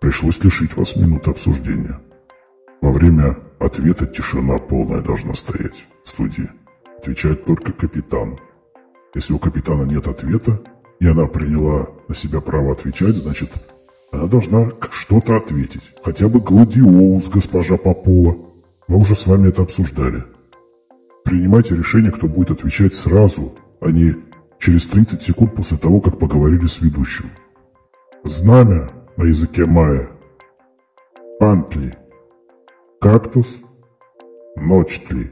Пришлось 0.00 0.42
лишить 0.42 0.74
вас 0.76 0.96
минуты 0.96 1.30
обсуждения. 1.30 2.00
Во 2.86 2.92
время 2.92 3.36
ответа 3.58 4.06
тишина 4.06 4.58
полная 4.58 5.02
должна 5.02 5.34
стоять 5.34 5.86
в 6.04 6.08
студии. 6.08 6.48
Отвечает 6.98 7.44
только 7.44 7.72
капитан. 7.72 8.38
Если 9.12 9.32
у 9.32 9.40
капитана 9.40 9.82
нет 9.82 10.06
ответа, 10.06 10.62
и 11.00 11.08
она 11.08 11.26
приняла 11.26 11.88
на 12.06 12.14
себя 12.14 12.40
право 12.40 12.70
отвечать, 12.70 13.16
значит, 13.16 13.50
она 14.12 14.26
должна 14.28 14.70
что-то 14.92 15.34
ответить. 15.34 15.82
Хотя 16.04 16.28
бы 16.28 16.38
гладиолус, 16.38 17.28
госпожа 17.28 17.76
Попова. 17.76 18.36
Мы 18.86 18.98
уже 18.98 19.16
с 19.16 19.26
вами 19.26 19.48
это 19.48 19.62
обсуждали. 19.62 20.22
Принимайте 21.24 21.74
решение, 21.74 22.12
кто 22.12 22.28
будет 22.28 22.52
отвечать 22.52 22.94
сразу, 22.94 23.52
а 23.80 23.90
не 23.90 24.14
через 24.60 24.86
30 24.86 25.20
секунд 25.20 25.56
после 25.56 25.76
того, 25.76 26.00
как 26.00 26.20
поговорили 26.20 26.66
с 26.66 26.80
ведущим. 26.80 27.30
Знамя 28.22 28.86
на 29.16 29.24
языке 29.24 29.64
майя. 29.64 30.08
Пантли. 31.40 32.05
Кактус. 33.06 33.58
Ночтли. 34.56 35.30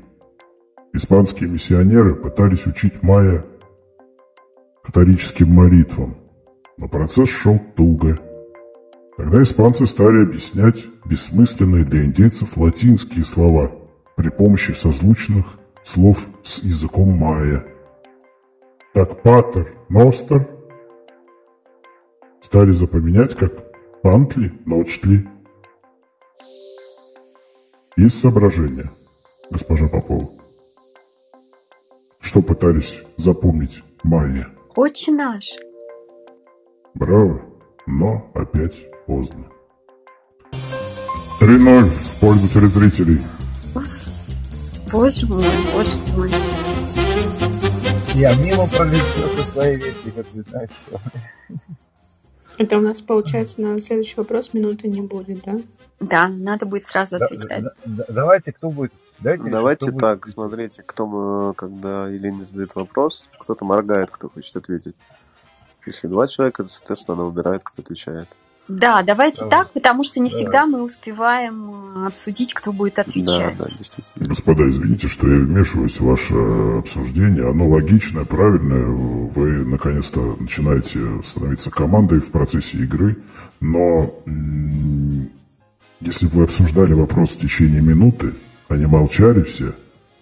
Испанские 0.92 1.50
миссионеры 1.50 2.14
пытались 2.14 2.68
учить 2.68 3.02
майя 3.02 3.44
католическим 4.84 5.52
молитвам, 5.52 6.16
но 6.76 6.86
процесс 6.86 7.30
шел 7.30 7.58
туго. 7.74 8.16
Тогда 9.16 9.42
испанцы 9.42 9.88
стали 9.88 10.22
объяснять 10.22 10.86
бессмысленные 11.04 11.84
для 11.84 12.04
индейцев 12.04 12.56
латинские 12.56 13.24
слова 13.24 13.72
при 14.14 14.28
помощи 14.28 14.70
созвучных 14.70 15.58
слов 15.82 16.24
с 16.44 16.62
языком 16.62 17.08
майя. 17.08 17.66
Так 18.92 19.20
патер, 19.22 19.74
ностер 19.88 20.48
стали 22.40 22.70
запоминать 22.70 23.34
как 23.34 23.52
пантли, 24.00 24.52
ночтли. 24.64 25.26
Есть 27.96 28.18
соображения, 28.18 28.90
госпожа 29.52 29.86
Попова? 29.86 30.28
Что 32.18 32.42
пытались 32.42 33.00
запомнить 33.16 33.84
майя? 34.02 34.48
Отче 34.74 35.12
наш. 35.12 35.52
Браво, 36.94 37.40
но 37.86 38.28
опять 38.34 38.90
поздно. 39.06 39.46
3-0 41.40 41.82
в 41.82 42.20
пользу 42.20 42.48
телезрителей. 42.48 43.20
Боже 44.90 45.26
мой, 45.28 45.44
боже 45.72 45.94
мой. 46.16 46.30
Я 48.14 48.34
мимо 48.34 48.66
пролетел 48.66 49.30
со 49.30 49.52
своей 49.52 49.76
версией, 49.76 50.10
как 50.10 50.26
вы 50.32 50.42
знаете. 50.42 50.74
Это 52.58 52.78
у 52.78 52.80
нас, 52.80 53.00
получается, 53.00 53.60
на 53.60 53.78
следующий 53.78 54.16
вопрос 54.16 54.52
минуты 54.52 54.88
не 54.88 55.00
будет, 55.00 55.44
да? 55.44 55.60
Да, 56.00 56.28
надо 56.28 56.66
будет 56.66 56.84
сразу 56.84 57.18
Да- 57.18 57.24
отвечать. 57.24 57.62
да- 57.64 57.70
да- 57.84 58.04
Давайте, 58.08 58.52
кто 58.52 58.70
будет? 58.70 58.92
Давайте, 59.20 59.50
Давайте 59.50 59.86
кто 59.86 59.92
будет 59.92 60.00
так, 60.00 60.18
отвечать. 60.18 60.34
смотрите, 60.34 60.82
кто, 60.84 61.06
мы- 61.06 61.54
когда 61.54 62.08
Елене 62.08 62.44
задает 62.44 62.74
вопрос, 62.74 63.28
кто-то 63.40 63.64
моргает, 63.64 64.10
кто 64.10 64.28
хочет 64.28 64.56
ответить. 64.56 64.96
Если 65.86 66.08
два 66.08 66.26
человека, 66.26 66.64
то, 66.64 66.68
соответственно, 66.68 67.16
она 67.18 67.24
выбирает, 67.28 67.62
кто 67.62 67.82
отвечает. 67.82 68.28
Да, 68.66 69.02
давайте 69.02 69.42
Давай. 69.42 69.50
так, 69.50 69.72
потому 69.72 70.02
что 70.04 70.20
не 70.20 70.30
Давай. 70.30 70.42
всегда 70.42 70.66
мы 70.66 70.82
успеваем 70.82 72.02
э, 72.04 72.06
обсудить, 72.06 72.54
кто 72.54 72.72
будет 72.72 72.94
Да, 72.94 73.02
отвечать. 73.02 73.58
да, 73.58 73.66
действительно. 73.78 74.26
Господа, 74.26 74.66
извините, 74.66 75.06
что 75.06 75.28
я 75.28 75.36
вмешиваюсь 75.40 76.00
в 76.00 76.04
ваше 76.06 76.34
обсуждение. 76.78 77.46
Оно 77.50 77.68
логичное, 77.68 78.24
правильное. 78.24 78.86
Вы, 78.86 79.66
наконец-то, 79.66 80.36
начинаете 80.40 81.22
становиться 81.22 81.70
командой 81.70 82.20
в 82.20 82.30
процессе 82.30 82.78
игры. 82.78 83.18
Но 83.60 84.14
если 86.00 86.26
бы 86.26 86.38
вы 86.38 86.44
обсуждали 86.44 86.92
вопрос 86.92 87.32
в 87.32 87.40
течение 87.40 87.80
минуты, 87.80 88.34
не 88.70 88.86
молчали 88.86 89.42
все 89.42 89.74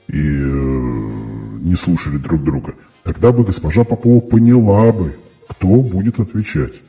и 0.08 0.18
э, 0.18 0.48
не 1.62 1.76
слушали 1.76 2.18
друг 2.18 2.42
друга, 2.42 2.74
тогда 3.02 3.32
бы 3.32 3.44
госпожа 3.44 3.84
Попова 3.84 4.20
поняла 4.20 4.92
бы, 4.92 5.16
кто 5.48 5.68
будет 5.68 6.20
отвечать. 6.20 6.82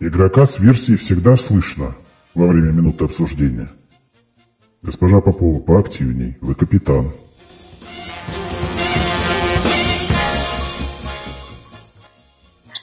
Игрока 0.00 0.46
с 0.46 0.58
версией 0.58 0.98
всегда 0.98 1.36
слышно 1.36 1.94
во 2.34 2.48
время 2.48 2.70
минуты 2.70 3.04
обсуждения. 3.04 3.70
Госпожа 4.82 5.20
Попова, 5.20 5.58
поактивней. 5.60 6.36
Вы 6.40 6.54
капитан. 6.54 7.12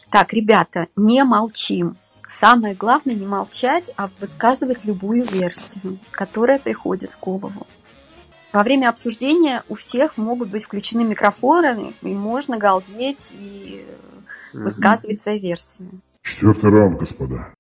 Так, 0.10 0.34
ребята, 0.34 0.88
не 0.96 1.24
молчим. 1.24 1.98
Самое 2.40 2.74
главное 2.74 3.16
не 3.16 3.26
молчать, 3.26 3.92
а 3.96 4.10
высказывать 4.20 4.86
любую 4.86 5.26
версию, 5.26 6.00
которая 6.12 6.60
приходит 6.60 7.12
в 7.12 7.20
голову. 7.20 7.68
Во 8.52 8.64
время 8.64 8.90
обсуждения 8.90 9.64
у 9.70 9.76
всех 9.76 10.18
могут 10.18 10.50
быть 10.50 10.64
включены 10.64 11.04
микрофоны, 11.04 11.94
и 12.02 12.14
можно 12.14 12.58
галдеть 12.58 13.32
и 13.34 13.86
высказывать 14.52 15.22
свои 15.22 15.40
версии. 15.40 15.88
Четвертый 16.22 16.70
раунд, 16.70 17.00
господа. 17.00 17.54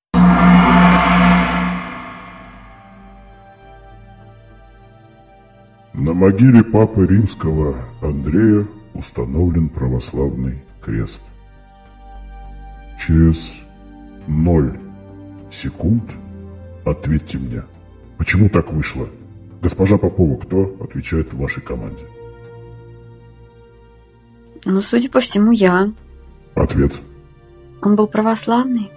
На 5.93 6.13
могиле 6.13 6.63
папы 6.63 7.05
римского 7.05 7.75
Андрея 8.01 8.67
установлен 8.93 9.69
православный 9.69 10.63
крест. 10.81 11.21
Через 12.99 13.61
ноль 14.27 14.79
секунд 15.49 16.03
ответьте 16.85 17.37
мне, 17.37 17.63
почему 18.17 18.49
так 18.49 18.71
вышло? 18.71 19.07
Госпожа 19.61 19.97
Попова, 19.97 20.37
кто 20.37 20.75
отвечает 20.81 21.33
в 21.33 21.37
вашей 21.37 21.61
команде? 21.61 22.03
Ну, 24.65 24.81
судя 24.81 25.09
по 25.09 25.19
всему, 25.19 25.51
я. 25.51 25.91
Ответ. 26.55 26.93
Он 27.81 27.95
был 27.95 28.07
православный? 28.07 28.91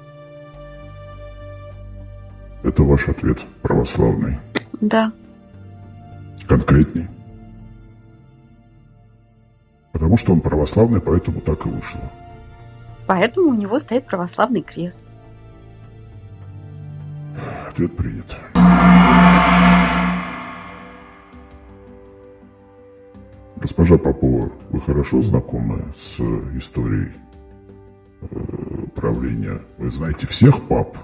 Это 2.62 2.82
ваш 2.82 3.08
ответ, 3.08 3.40
православный. 3.62 4.38
Да. 4.80 5.12
Конкретней. 6.48 7.06
Потому 9.92 10.16
что 10.16 10.32
он 10.32 10.40
православный, 10.40 11.00
поэтому 11.00 11.40
так 11.40 11.64
и 11.66 11.68
вышло. 11.68 12.00
Поэтому 13.06 13.50
у 13.50 13.54
него 13.54 13.78
стоит 13.78 14.06
православный 14.06 14.62
крест. 14.62 14.98
Ответ 17.76 17.94
принят. 17.94 18.24
Госпожа 23.56 23.98
Попова, 23.98 24.50
вы 24.70 24.80
хорошо 24.80 25.20
знакомы 25.20 25.84
с 25.94 26.18
историей 26.56 27.12
э, 28.22 28.26
правления? 28.94 29.60
Вы 29.76 29.90
знаете 29.90 30.26
всех 30.26 30.62
пап? 30.68 30.96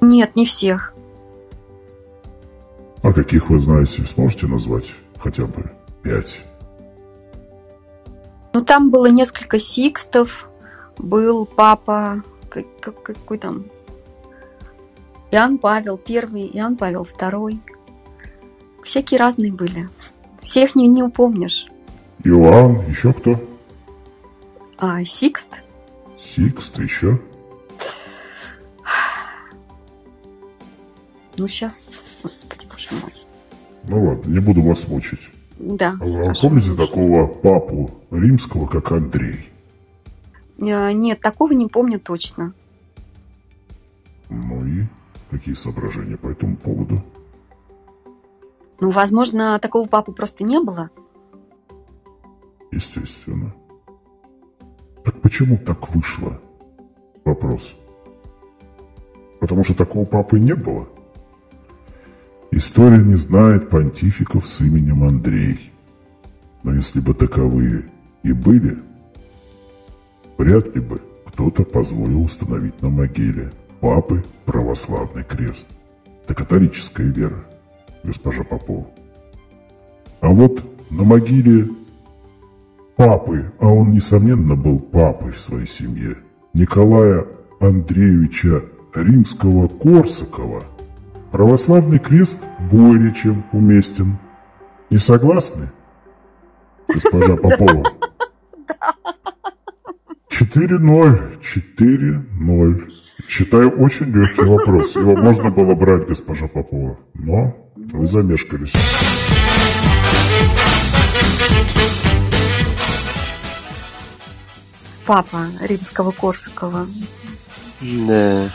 Нет, 0.00 0.34
не 0.34 0.44
всех. 0.44 0.92
А 3.04 3.12
каких 3.12 3.48
вы 3.48 3.60
знаете? 3.60 4.02
Сможете 4.02 4.48
назвать 4.48 4.92
хотя 5.20 5.46
бы 5.46 5.70
пять? 6.02 6.42
Ну, 8.54 8.64
там 8.64 8.90
было 8.90 9.06
несколько 9.06 9.60
сикстов. 9.60 10.48
Был 10.98 11.46
папа... 11.46 12.24
Как, 12.48 12.64
как- 12.80 13.02
какой 13.04 13.38
там? 13.38 13.66
Иоанн 15.32 15.56
Павел 15.56 15.96
первый, 15.96 16.46
Иоанн 16.52 16.76
Павел 16.76 17.04
второй. 17.04 17.58
Всякие 18.84 19.18
разные 19.18 19.50
были. 19.50 19.88
Всех 20.42 20.74
не, 20.74 20.86
не 20.88 21.02
упомнишь. 21.02 21.68
Иоанн, 22.22 22.86
еще 22.86 23.14
кто? 23.14 23.42
А 24.76 25.02
Сикст? 25.04 25.48
Сикст, 26.18 26.78
еще? 26.78 27.18
Ну, 31.38 31.48
сейчас... 31.48 31.86
Господи, 32.22 32.66
боже 32.70 32.88
мой. 32.90 33.12
Ну 33.84 34.04
ладно, 34.04 34.30
не 34.30 34.38
буду 34.38 34.60
вас 34.62 34.86
мучить. 34.86 35.30
Да. 35.58 35.96
А 35.98 36.04
вы 36.04 36.34
помните 36.40 36.74
такого 36.74 37.26
папу 37.26 37.90
римского, 38.10 38.66
как 38.66 38.92
Андрей? 38.92 39.50
Э, 40.58 40.92
Нет, 40.92 41.20
такого 41.20 41.52
не 41.52 41.68
помню 41.68 41.98
точно. 41.98 42.52
Ну 44.28 44.64
и 44.66 44.84
какие 45.32 45.54
соображения 45.54 46.16
по 46.16 46.28
этому 46.28 46.56
поводу? 46.56 47.02
Ну, 48.80 48.90
возможно, 48.90 49.58
такого 49.58 49.88
папы 49.88 50.12
просто 50.12 50.44
не 50.44 50.60
было. 50.60 50.90
Естественно. 52.70 53.54
Так 55.04 55.20
почему 55.20 55.56
так 55.56 55.94
вышло? 55.94 56.40
Вопрос. 57.24 57.74
Потому 59.40 59.64
что 59.64 59.74
такого 59.74 60.04
папы 60.04 60.38
не 60.38 60.54
было? 60.54 60.86
История 62.50 63.02
не 63.02 63.16
знает 63.16 63.70
понтификов 63.70 64.46
с 64.46 64.60
именем 64.60 65.02
Андрей. 65.02 65.72
Но 66.62 66.74
если 66.74 67.00
бы 67.00 67.14
таковые 67.14 67.90
и 68.22 68.32
были, 68.32 68.78
вряд 70.36 70.74
ли 70.74 70.80
бы 70.80 71.00
кто-то 71.26 71.64
позволил 71.64 72.22
установить 72.22 72.80
на 72.82 72.90
могиле 72.90 73.52
папы 73.82 74.24
православный 74.46 75.24
крест. 75.24 75.68
Это 76.24 76.34
католическая 76.34 77.08
вера, 77.08 77.44
госпожа 78.04 78.44
Попова. 78.44 78.86
А 80.20 80.28
вот 80.28 80.64
на 80.88 81.02
могиле 81.02 81.68
папы, 82.96 83.52
а 83.58 83.66
он, 83.66 83.90
несомненно, 83.90 84.54
был 84.54 84.78
папой 84.78 85.32
в 85.32 85.38
своей 85.40 85.66
семье, 85.66 86.16
Николая 86.54 87.26
Андреевича 87.60 88.62
Римского-Корсакова, 88.94 90.62
православный 91.32 91.98
крест 91.98 92.38
более 92.70 93.12
чем 93.12 93.42
уместен. 93.52 94.16
Не 94.90 94.98
согласны, 94.98 95.70
госпожа 96.86 97.36
Попова? 97.36 97.84
4-0, 100.30 101.40
4-0. 101.40 102.92
Считаю, 103.32 103.70
очень 103.82 104.12
легкий 104.12 104.44
вопрос. 104.44 104.94
Его 104.94 105.16
можно 105.16 105.50
было 105.50 105.74
брать, 105.74 106.06
госпожа 106.06 106.48
Попова. 106.48 106.98
Но 107.14 107.56
вы 107.74 108.04
замешкались. 108.04 108.74
Папа 115.06 115.46
римского 115.62 116.10
Корсакова. 116.10 116.86
Да. 117.80 118.50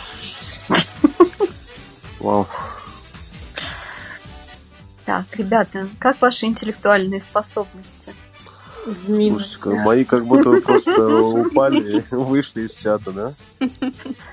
Вау. 2.19 2.47
Так, 5.05 5.25
ребята, 5.37 5.87
как 5.97 6.21
ваши 6.21 6.45
интеллектуальные 6.45 7.21
способности? 7.21 7.96
В 8.87 9.09
минус. 9.09 9.57
Слушайте, 9.57 9.83
мои 9.83 10.05
как 10.05 10.25
будто 10.25 10.49
вы 10.49 10.61
просто 10.61 11.07
упали, 11.07 12.05
вышли 12.09 12.61
из 12.61 12.73
чата, 12.73 13.11
да? 13.11 13.33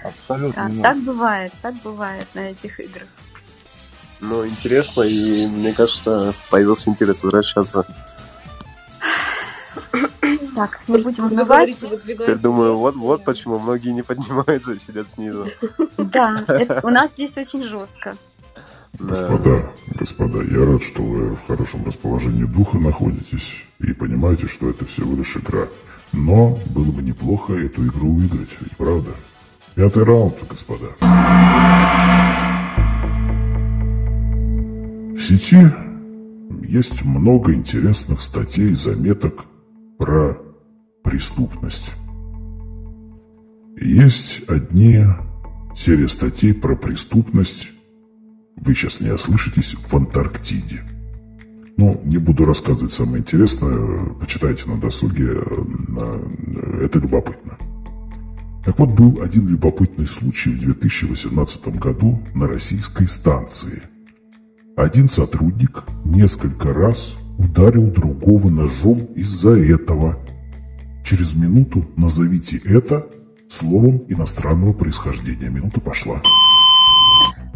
Абсолютно. 0.05 0.63
Так, 0.63 0.71
не 0.71 0.83
так 0.83 0.99
бывает, 0.99 1.53
так 1.61 1.75
бывает 1.83 2.29
на 2.35 2.51
этих 2.51 2.79
играх. 2.79 3.09
Ну, 4.21 4.47
интересно, 4.47 5.03
и 5.03 5.49
мне 5.49 5.73
кажется, 5.73 6.33
появился 6.51 6.89
интерес 6.89 7.25
возвращаться. 7.25 7.85
Так, 10.55 10.81
не 10.87 10.99
будем 10.99 11.29
выдвигаете 11.29 11.89
Теперь 12.05 12.37
думаю, 12.37 12.77
вот, 12.77 12.95
вот 12.95 13.25
почему 13.25 13.59
многие 13.59 13.91
не 13.91 14.03
поднимаются 14.03 14.73
и 14.73 14.79
сидят 14.79 15.09
снизу. 15.09 15.49
Да, 15.99 16.45
у 16.85 16.89
нас 16.89 17.11
здесь 17.11 17.37
очень 17.37 17.65
жестко. 17.65 18.17
Да. 18.99 19.07
Господа, 19.07 19.73
господа, 19.99 20.43
я 20.43 20.65
рад, 20.65 20.83
что 20.83 21.03
вы 21.03 21.35
в 21.35 21.47
хорошем 21.47 21.85
расположении 21.85 22.45
духа 22.45 22.79
находитесь 22.79 23.65
и 23.81 23.93
понимаете, 23.93 24.47
что 24.47 24.71
это 24.71 24.87
всего 24.87 25.17
лишь 25.17 25.37
игра. 25.37 25.67
Но 26.13 26.59
было 26.71 26.93
бы 26.93 27.03
неплохо 27.03 27.55
эту 27.55 27.87
игру 27.87 28.13
выиграть, 28.15 28.57
ведь 28.61 28.77
правда? 28.77 29.11
Пятый 29.75 30.05
раунд, 30.05 30.37
господа. 30.49 30.87
В 35.17 35.21
сети 35.21 35.71
есть 36.63 37.05
много 37.05 37.53
интересных 37.53 38.21
статей 38.21 38.71
и 38.71 38.75
заметок 38.75 39.45
про 39.99 40.39
преступность. 41.03 41.91
Есть 43.77 44.49
одни 44.49 45.05
серия 45.75 46.09
статей 46.09 46.55
про 46.55 46.77
преступность 46.77 47.74
вы 48.57 48.75
сейчас 48.75 49.01
не 49.01 49.11
ослышитесь 49.11 49.75
в 49.75 49.95
Антарктиде. 49.95 50.83
Ну, 51.77 52.01
не 52.05 52.19
буду 52.19 52.45
рассказывать 52.45 52.93
самое 52.93 53.19
интересное, 53.19 54.07
почитайте 54.21 54.71
на 54.71 54.77
досуге, 54.81 55.27
э, 55.35 55.63
на- 55.89 56.81
это 56.85 56.99
любопытно. 57.01 57.59
Так 58.65 58.79
вот, 58.79 58.91
был 58.91 59.21
один 59.23 59.49
любопытный 59.49 60.07
случай 60.07 60.51
в 60.51 60.61
2018 60.61 61.79
году 61.79 62.23
на 62.35 62.47
российской 62.47 63.09
станции. 63.09 63.83
Один 64.77 65.09
сотрудник 65.09 65.83
несколько 66.05 66.73
раз 66.73 67.17
ударил 67.39 67.91
другого 67.91 68.49
ножом 68.49 69.05
из-за 69.17 69.51
этого. 69.51 70.19
Через 71.05 71.35
минуту 71.35 71.85
назовите 71.97 72.57
это 72.65 73.07
словом 73.49 74.01
иностранного 74.09 74.73
происхождения. 74.73 75.51
Минута 75.51 75.81
пошла. 75.81 76.23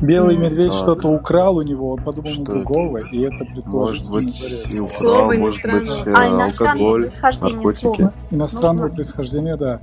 Белый 0.01 0.37
медведь 0.37 0.71
Так. 0.71 0.79
что-то 0.79 1.09
украл 1.09 1.57
у 1.57 1.63
него, 1.63 1.91
он 1.93 2.03
подумал 2.03 2.31
Что 2.33 2.41
на 2.41 2.45
это? 2.45 2.53
другого, 2.55 2.99
и 2.99 3.21
это 3.23 3.33
Может 3.45 3.55
предположительно 3.55 4.13
быть, 4.15 4.41
и 4.71 4.77
Слово 4.77 5.17
украл, 5.17 5.33
может 5.39 5.63
быть, 5.65 6.07
э, 6.07 6.13
А 6.15 6.45
алкоголь, 6.45 7.11
наркотики. 7.53 7.81
слова. 7.97 8.13
Иностранного 8.31 8.89
Ну, 8.89 8.95
происхождения, 8.95 9.57
да. 9.57 9.81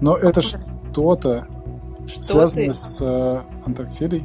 Но 0.00 0.16
это 0.16 0.40
что-то 0.42 1.46
Что 2.06 2.22
связано 2.22 2.66
ты? 2.66 2.74
с 2.74 2.98
э, 3.00 3.40
Антарктидой. 3.64 4.24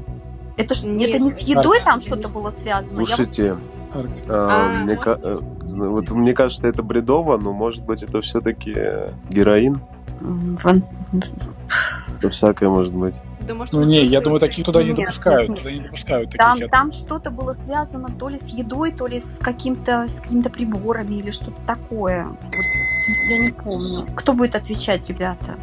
Это, 0.58 0.76
ж, 0.76 0.84
Нет, 0.84 1.10
это 1.10 1.20
не 1.20 1.30
с 1.32 1.40
едой 1.40 1.80
А, 1.82 1.86
там 1.86 2.00
что-то 2.00 2.30
было 2.30 2.52
связано? 2.52 2.98
Слушайте, 3.04 3.58
Арктика. 3.94 4.28
а, 4.30 4.66
А, 4.68 4.84
мне, 4.84 4.96
может 4.96 5.20
э, 5.24 5.40
вот 5.64 6.10
мне 6.12 6.34
кажется, 6.36 6.68
это 6.68 6.84
бредово, 6.84 7.38
но 7.38 7.52
может 7.52 7.84
быть 7.84 8.04
это 8.04 8.22
все-таки 8.22 8.76
героин? 9.30 9.80
Ван- 10.20 10.84
Это 12.20 12.30
всякое 12.30 12.70
может 12.70 12.94
быть. 12.94 13.16
Да, 13.48 13.54
может, 13.56 13.74
Ну 13.74 13.84
не, 13.84 14.04
я 14.04 14.22
думаю, 14.22 14.40
таких 14.40 14.66
туда 14.66 14.82
не 14.84 14.90
Нет, 14.90 14.98
допускают. 14.98 15.50
нет, 15.50 15.60
Туда 15.60 15.72
не 15.72 15.80
допускают 15.82 16.32
таких. 16.32 16.40
Там, 16.40 16.70
там 16.70 16.92
что-то 16.92 17.32
было 17.32 17.54
связано 17.54 18.10
то 18.10 18.30
ли 18.30 18.38
с 18.38 18.50
едой, 18.50 18.92
то 18.92 19.08
ли 19.08 19.20
с 19.20 19.40
каким-то 19.42 20.08
с 20.08 20.22
какими-то 20.22 20.50
приборами 20.50 21.16
или 21.16 21.32
что-то 21.32 21.60
такое. 21.66 22.26
Вот 22.26 22.38
я 23.30 23.46
не 23.46 23.52
помню. 23.52 24.00
Кто 24.16 24.34
будет 24.34 24.56
отвечать, 24.56 25.10
ребята? 25.10 25.56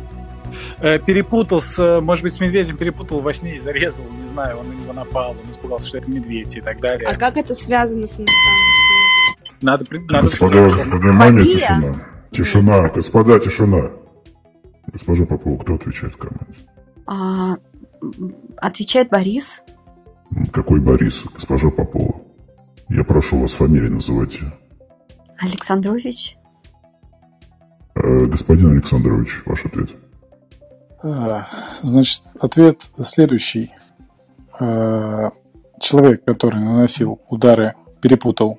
Э, 0.78 0.98
перепутал 0.98 1.60
с, 1.60 1.78
э, 1.78 2.00
может 2.00 2.22
быть, 2.22 2.32
с 2.34 2.40
медведем 2.40 2.76
перепутал 2.76 3.20
во 3.20 3.32
сне 3.32 3.56
и 3.56 3.58
зарезал, 3.58 4.06
не 4.18 4.24
знаю, 4.24 4.58
он 4.58 4.68
на 4.68 4.72
него 4.72 4.92
напал, 4.92 5.32
он 5.32 5.50
испугался, 5.50 5.88
что 5.88 5.98
это 5.98 6.10
медведь 6.10 6.56
и 6.56 6.60
так 6.60 6.80
далее. 6.80 7.06
А 7.08 7.16
как 7.16 7.36
это 7.36 7.54
связано 7.54 8.06
с 8.06 8.18
Надо, 9.60 9.84
надо 9.90 10.22
Господа, 10.22 10.68
внимание, 10.70 11.44
тишина. 11.44 11.94
Тишина, 12.30 12.88
господа, 12.88 13.38
тишина. 13.40 13.90
Госпожа 14.92 15.26
Попова, 15.26 15.58
кто 15.58 15.74
отвечает 15.74 16.14
в 16.14 16.16
команде? 16.16 16.54
А, 17.06 17.56
отвечает 18.56 19.08
Борис. 19.10 19.58
Какой 20.52 20.80
Борис? 20.80 21.24
Госпожа 21.34 21.70
Попова. 21.70 22.20
Я 22.88 23.04
прошу 23.04 23.40
вас 23.40 23.52
фамилии 23.52 23.88
называйте. 23.88 24.44
Александрович. 25.38 26.36
Э, 27.94 28.24
господин 28.26 28.72
Александрович, 28.72 29.42
ваш 29.46 29.64
ответ. 29.66 29.90
А, 31.02 31.46
Значит, 31.82 32.22
ответ 32.40 32.82
следующий. 33.02 33.72
А, 34.58 35.30
Человек, 35.80 36.24
который 36.24 36.60
наносил 36.60 37.20
удары, 37.28 37.74
перепутал 38.00 38.58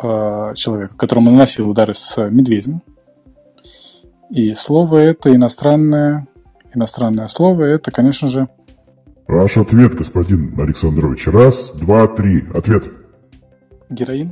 а, 0.00 0.54
человека, 0.54 0.96
которому 0.96 1.30
наносил 1.30 1.68
удары 1.68 1.94
с 1.94 2.16
медведем. 2.30 2.82
И 4.30 4.54
слово 4.54 4.98
это 4.98 5.34
иностранное. 5.34 6.26
Иностранное 6.74 7.28
слово 7.28 7.64
это, 7.64 7.90
конечно 7.90 8.28
же, 8.28 8.48
Ваш 9.26 9.56
ответ, 9.56 9.94
господин 9.94 10.54
Александрович. 10.60 11.26
Раз, 11.28 11.72
два, 11.76 12.06
три. 12.06 12.44
Ответ. 12.52 12.90
героин. 13.88 14.28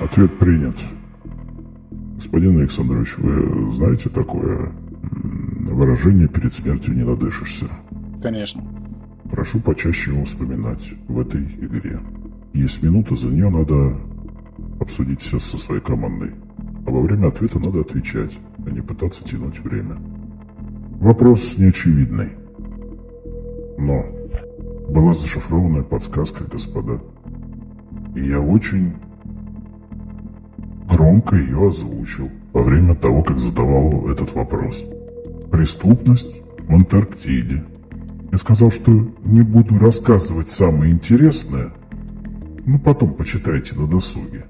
Ответ 0.00 0.38
принят. 0.38 0.76
Господин 2.16 2.58
Александрович, 2.58 3.16
вы 3.18 3.70
знаете 3.70 4.08
такое 4.08 4.72
выражение 5.70 6.26
«перед 6.26 6.52
смертью 6.52 6.94
не 6.94 7.04
надышишься»? 7.04 7.66
Конечно. 8.20 8.62
Прошу 9.30 9.60
почаще 9.60 10.10
его 10.10 10.24
вспоминать 10.24 10.90
в 11.06 11.20
этой 11.20 11.42
игре. 11.42 12.00
Есть 12.54 12.82
минута, 12.82 13.14
за 13.14 13.28
нее 13.28 13.50
надо 13.50 13.96
обсудить 14.80 15.20
все 15.20 15.38
со 15.38 15.58
своей 15.58 15.80
командой. 15.80 16.32
А 16.86 16.90
во 16.90 17.00
время 17.00 17.28
ответа 17.28 17.58
надо 17.58 17.80
отвечать, 17.80 18.36
а 18.66 18.70
не 18.70 18.80
пытаться 18.80 19.24
тянуть 19.24 19.58
время. 19.60 19.96
Вопрос 21.00 21.58
неочевидный. 21.58 22.30
Но 23.78 24.04
была 24.88 25.12
зашифрованная 25.14 25.82
подсказка, 25.82 26.44
господа. 26.44 27.00
И 28.14 28.22
я 28.22 28.40
очень 28.40 28.94
громко 30.88 31.36
ее 31.36 31.68
озвучил 31.68 32.30
во 32.52 32.62
время 32.62 32.94
того, 32.94 33.22
как 33.22 33.38
задавал 33.38 34.08
этот 34.08 34.34
вопрос. 34.34 34.84
Преступность 35.50 36.40
в 36.58 36.74
Антарктиде. 36.74 37.64
Я 38.30 38.38
сказал, 38.38 38.70
что 38.70 38.90
не 39.24 39.42
буду 39.42 39.78
рассказывать 39.78 40.48
самое 40.48 40.92
интересное, 40.92 41.72
но 42.64 42.78
потом 42.78 43.14
почитайте 43.14 43.74
на 43.76 43.86
досуге. 43.86 44.46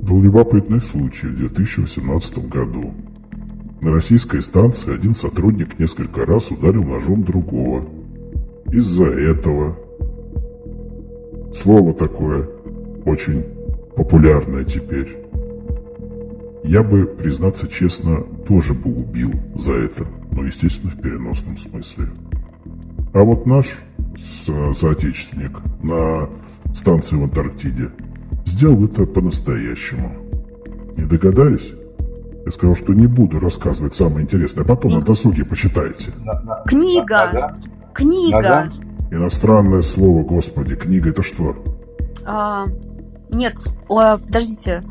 Был 0.00 0.22
любопытный 0.22 0.80
случай 0.80 1.26
в 1.26 1.36
2018 1.36 2.48
году. 2.48 2.94
На 3.80 3.92
российской 3.92 4.42
станции 4.42 4.92
один 4.92 5.14
сотрудник 5.14 5.78
несколько 5.78 6.26
раз 6.26 6.50
ударил 6.50 6.82
ножом 6.84 7.22
другого. 7.22 7.84
Из-за 8.72 9.04
этого 9.06 9.78
слово 11.54 11.94
такое 11.94 12.48
очень 13.04 13.44
популярное 13.96 14.64
теперь. 14.64 15.16
Я 16.64 16.82
бы, 16.82 17.06
признаться 17.06 17.68
честно, 17.68 18.20
тоже 18.46 18.74
бы 18.74 18.90
убил 18.94 19.32
за 19.54 19.72
это, 19.72 20.04
но, 20.32 20.44
естественно, 20.44 20.90
в 20.92 21.00
переносном 21.00 21.56
смысле. 21.56 22.06
А 23.14 23.22
вот 23.22 23.46
наш 23.46 23.78
со- 24.18 24.72
соотечественник 24.74 25.52
на 25.82 26.28
станции 26.74 27.16
в 27.16 27.22
Антарктиде 27.22 27.90
сделал 28.44 28.84
это 28.84 29.06
по-настоящему. 29.06 30.10
Не 30.96 31.04
догадались? 31.04 31.72
Я 32.44 32.50
сказал, 32.50 32.76
что 32.76 32.94
не 32.94 33.06
буду 33.06 33.38
рассказывать 33.40 33.94
самое 33.94 34.22
интересное, 34.24 34.64
а 34.64 34.66
потом 34.66 34.92
на 34.92 35.02
досуге 35.02 35.44
почитайте. 35.44 36.12
Книга. 36.66 37.56
Книга. 37.94 38.72
Иностранное 39.10 39.82
слово, 39.82 40.22
господи, 40.22 40.74
книга 40.74 41.10
это 41.10 41.22
что? 41.22 41.56
А, 42.26 42.66
нет, 43.30 43.54
о, 43.88 44.18
подождите. 44.18 44.82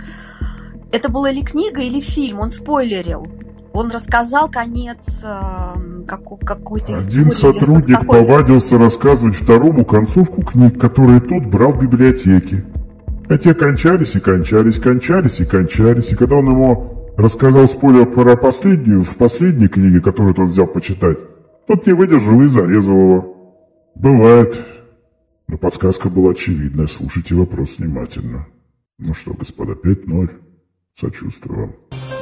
Это 0.91 1.09
была 1.09 1.29
или 1.31 1.41
книга, 1.41 1.81
или 1.81 1.99
фильм? 1.99 2.39
Он 2.39 2.49
спойлерил. 2.49 3.27
Он 3.73 3.91
рассказал 3.91 4.49
конец 4.49 5.21
эм, 5.23 6.05
како- 6.07 6.37
какой-то 6.37 6.95
истории. 6.95 7.19
Один 7.21 7.31
сотрудник 7.31 7.99
такое. 7.99 8.25
повадился 8.25 8.79
рассказывать 8.79 9.35
второму 9.35 9.85
концовку 9.85 10.41
книг, 10.41 10.79
которые 10.79 11.19
тот 11.21 11.43
брал 11.45 11.73
в 11.73 11.79
библиотеке. 11.79 12.65
А 13.29 13.37
те 13.37 13.53
кончались 13.53 14.15
и 14.15 14.19
кончались, 14.19 14.79
кончались 14.79 15.41
и 15.41 15.45
кончались. 15.45 16.11
И 16.11 16.15
когда 16.15 16.37
он 16.37 16.49
ему 16.49 16.96
рассказал 17.17 17.67
спойлер 17.67 18.05
про 18.05 18.37
последнюю, 18.37 19.03
в 19.03 19.17
последней 19.17 19.67
книге, 19.67 19.99
которую 19.99 20.35
тот 20.35 20.49
взял 20.49 20.67
почитать, 20.67 21.17
тот 21.67 21.85
не 21.85 21.93
выдержал 21.93 22.41
и 22.41 22.47
зарезал 22.47 22.95
его. 22.95 23.63
Бывает. 23.95 24.57
Но 25.47 25.57
подсказка 25.57 26.09
была 26.09 26.31
очевидная. 26.31 26.87
Слушайте 26.87 27.35
вопрос 27.35 27.79
внимательно. 27.79 28.47
Ну 28.99 29.13
что, 29.13 29.33
господа, 29.33 29.73
5-0. 29.73 30.29
Сочувствую 30.93 31.59
вам. 31.59 32.16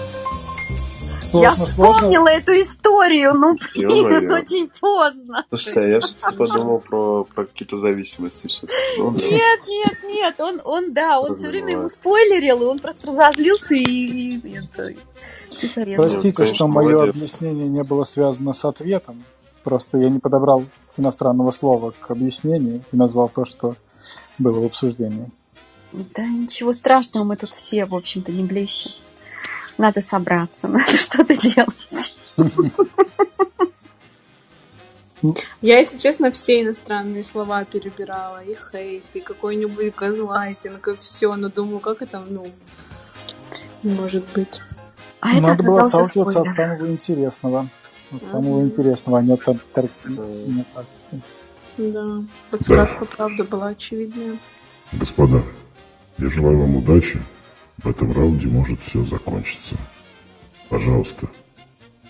Я 1.41 1.54
Сложно, 1.54 1.65
сложно. 1.74 1.93
вспомнила 1.93 2.28
эту 2.28 2.52
историю, 2.54 3.34
ну, 3.34 3.56
блин, 3.74 3.89
Ё-моё. 3.89 4.36
очень 4.36 4.69
поздно. 4.80 5.45
Слушайте, 5.50 5.80
а 5.80 5.88
я 5.88 6.00
все-таки 6.00 6.38
подумал 6.38 6.80
про, 6.80 7.24
про 7.26 7.45
какие-то 7.45 7.78
зависимости 7.78 8.48
все 8.48 8.67
Ну, 8.98 9.12
да. 9.12 9.26
Нет, 9.26 9.60
нет, 9.67 9.98
нет, 10.08 10.36
он, 10.39 10.62
он, 10.63 10.93
да, 10.93 11.19
он 11.19 11.34
все 11.36 11.48
время 11.48 11.74
ему 11.74 11.89
спойлерил, 11.89 12.62
и 12.62 12.65
он 12.65 12.80
просто 12.80 13.08
разозлился 13.08 13.76
и, 13.76 13.84
и, 13.84 14.38
и 14.38 14.58
это, 14.58 14.88
и. 14.88 14.98
Простите, 15.95 16.36
конечно, 16.36 16.45
что 16.56 16.67
мое 16.67 16.95
молодец. 16.95 17.15
объяснение 17.15 17.67
не 17.67 17.84
было 17.84 18.04
связано 18.04 18.54
с 18.54 18.65
ответом. 18.65 19.24
Просто 19.63 19.98
я 19.98 20.10
не 20.10 20.19
подобрал 20.19 20.65
иностранного 20.98 21.52
слова 21.52 21.91
к 22.00 22.12
объяснению 22.12 22.84
и 22.91 22.98
назвал 22.98 23.30
то, 23.30 23.45
что 23.45 23.76
было 24.38 24.60
в 24.60 24.65
обсуждении. 24.65 25.32
Да 25.91 26.26
ничего 26.28 26.74
страшного, 26.74 27.24
мы 27.24 27.38
тут 27.38 27.54
все, 27.54 27.86
в 27.86 27.95
общем-то, 27.95 28.32
не 28.32 28.43
блещем. 28.43 28.91
Надо 29.78 30.02
собраться, 30.02 30.68
надо 30.70 30.98
что-то 30.98 31.36
делать. 31.36 32.16
Я, 35.62 35.80
если 35.80 35.98
честно, 35.98 36.32
все 36.32 36.62
иностранные 36.62 37.24
слова 37.24 37.64
перебирала. 37.66 38.44
И 38.44 38.56
хейт, 38.56 39.04
и 39.14 39.20
какой-нибудь 39.20 39.96
газлайтинг, 39.96 40.88
и 40.88 40.96
все. 40.98 41.36
Но 41.36 41.50
думаю, 41.50 41.80
как 41.80 42.02
это, 42.02 42.24
ну, 42.28 42.52
может 43.82 44.24
быть. 44.34 44.62
А 45.22 45.32
это 45.32 45.42
Надо 45.42 45.64
было 45.64 45.86
отталкиваться 45.86 46.42
от 46.42 46.52
самого 46.52 46.88
интересного. 46.88 47.70
От 48.12 48.26
самого 48.28 48.62
интересного, 48.62 49.20
а 49.20 49.22
не 49.24 49.34
от 49.34 49.48
Антарктиды. 49.48 50.22
не 50.22 50.62
от 50.62 50.68
Арктики. 50.78 51.22
Да, 51.78 52.24
подсказка, 52.52 53.06
правда, 53.06 53.44
была 53.44 53.68
очевидная. 53.68 54.38
Господа, 54.94 55.44
я 56.20 56.30
желаю 56.30 56.60
вам 56.60 56.78
удачи. 56.78 57.20
В 57.78 57.88
этом 57.88 58.12
раунде 58.14 58.48
может 58.48 58.80
все 58.80 59.04
закончиться. 59.04 59.76
Пожалуйста, 60.70 61.28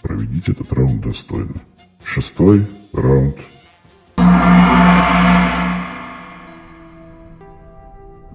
проведите 0.02 0.52
этот 0.52 0.72
раунд 0.74 1.02
достойно. 1.02 1.62
Шестой 2.04 2.68
раунд. 2.94 3.38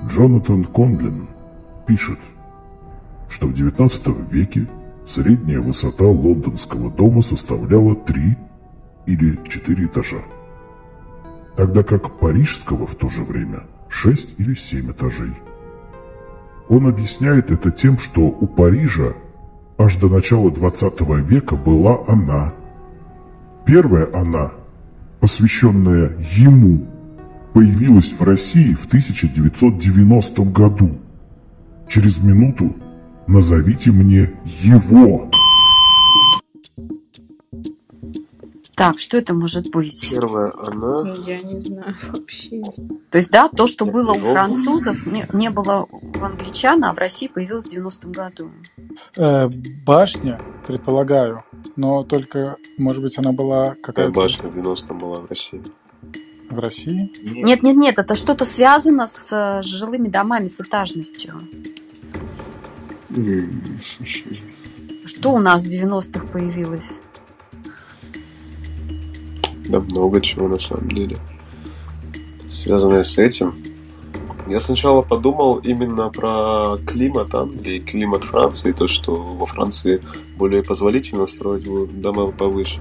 Джонатан 0.07 0.65
Кондлин 0.65 1.29
пишет, 1.87 2.19
что 3.29 3.47
в 3.47 3.53
XIX 3.53 4.29
веке 4.31 4.69
средняя 5.07 5.61
высота 5.61 6.05
лондонского 6.05 6.91
дома 6.91 7.23
составляла 7.23 7.95
3 7.95 8.37
или 9.07 9.39
4 9.49 9.87
этажа, 9.87 10.23
тогда 11.57 11.83
как 11.83 12.19
парижского 12.19 12.87
в 12.87 12.97
то 12.97 13.09
же 13.09 13.23
время 13.23 13.61
6 13.89 14.39
или 14.39 14.55
7 14.55 14.91
этажей. 14.91 15.33
Он 16.71 16.87
объясняет 16.87 17.51
это 17.51 17.73
тем, 17.73 17.99
что 17.99 18.21
у 18.21 18.47
Парижа 18.47 19.15
аж 19.77 19.97
до 19.97 20.09
начала 20.09 20.53
20 20.53 21.01
века 21.29 21.57
была 21.57 22.05
она. 22.07 22.55
Первая 23.67 24.09
она, 24.15 24.53
посвященная 25.19 26.13
ему, 26.33 26.87
появилась 27.53 28.13
в 28.13 28.23
России 28.23 28.73
в 28.75 28.87
1990 28.87 30.45
году. 30.45 30.97
Через 31.89 32.23
минуту 32.23 32.77
назовите 33.27 33.91
мне 33.91 34.31
его. 34.45 35.29
Так, 38.81 38.99
что 38.99 39.19
это 39.19 39.35
может 39.35 39.71
быть? 39.71 40.09
Первая 40.11 40.55
она. 40.57 41.13
Я 41.27 41.43
не 41.43 41.61
знаю 41.61 41.95
вообще. 42.13 42.63
То 43.11 43.19
есть, 43.19 43.31
да, 43.31 43.51
то, 43.51 43.67
что 43.67 43.85
было 43.85 44.13
у 44.13 44.19
Ну. 44.19 44.33
французов, 44.33 45.05
не, 45.05 45.27
не 45.35 45.51
было 45.51 45.87
у 45.91 46.25
англичан, 46.25 46.83
а 46.85 46.95
в 46.95 46.97
России 46.97 47.29
появилось 47.29 47.67
в 47.67 47.73
90-м 47.75 48.13
году. 48.13 48.51
Э, 49.19 49.49
башня, 49.85 50.41
предполагаю. 50.67 51.45
Но 51.77 52.05
только, 52.05 52.57
может 52.79 53.03
быть, 53.03 53.19
она 53.19 53.33
была 53.33 53.75
Какая 53.75 54.09
какая-то 54.09 54.13
башня 54.13 54.49
в 54.49 54.59
90-м 54.59 54.99
была 54.99 55.21
в 55.21 55.27
России? 55.27 55.63
в 56.49 56.59
России? 56.59 57.13
Нет, 57.23 57.63
нет, 57.63 57.77
нет, 57.77 57.99
это 57.99 58.17
что-то 58.17 58.47
связано 58.47 59.07
с 59.07 59.31
э, 59.31 59.63
жилыми 59.63 60.09
домами, 60.09 60.47
с 60.47 60.59
этажностью. 60.59 61.35
Что 65.05 65.33
у 65.35 65.39
нас 65.39 65.67
в 65.67 65.69
90-х 65.69 66.27
появилось? 66.29 67.03
Да 69.71 69.81
много 69.81 70.21
чего 70.21 70.49
на 70.49 70.59
самом 70.59 70.89
деле. 70.89 71.17
Связанное 72.49 73.05
с 73.05 73.19
этим. 73.19 73.55
Я 74.49 74.59
сначала 74.59 75.03
подумал 75.03 75.59
именно 75.59 76.11
про 76.11 76.77
климат 76.85 77.33
Англии, 77.35 77.79
климат 77.79 78.25
Франции, 78.25 78.73
то, 78.73 78.89
что 78.89 79.15
во 79.15 79.47
Франции 79.47 80.03
более 80.37 80.65
позволительно 80.65 81.27
строить 81.27 81.67
дома 82.01 82.33
повыше. 82.33 82.81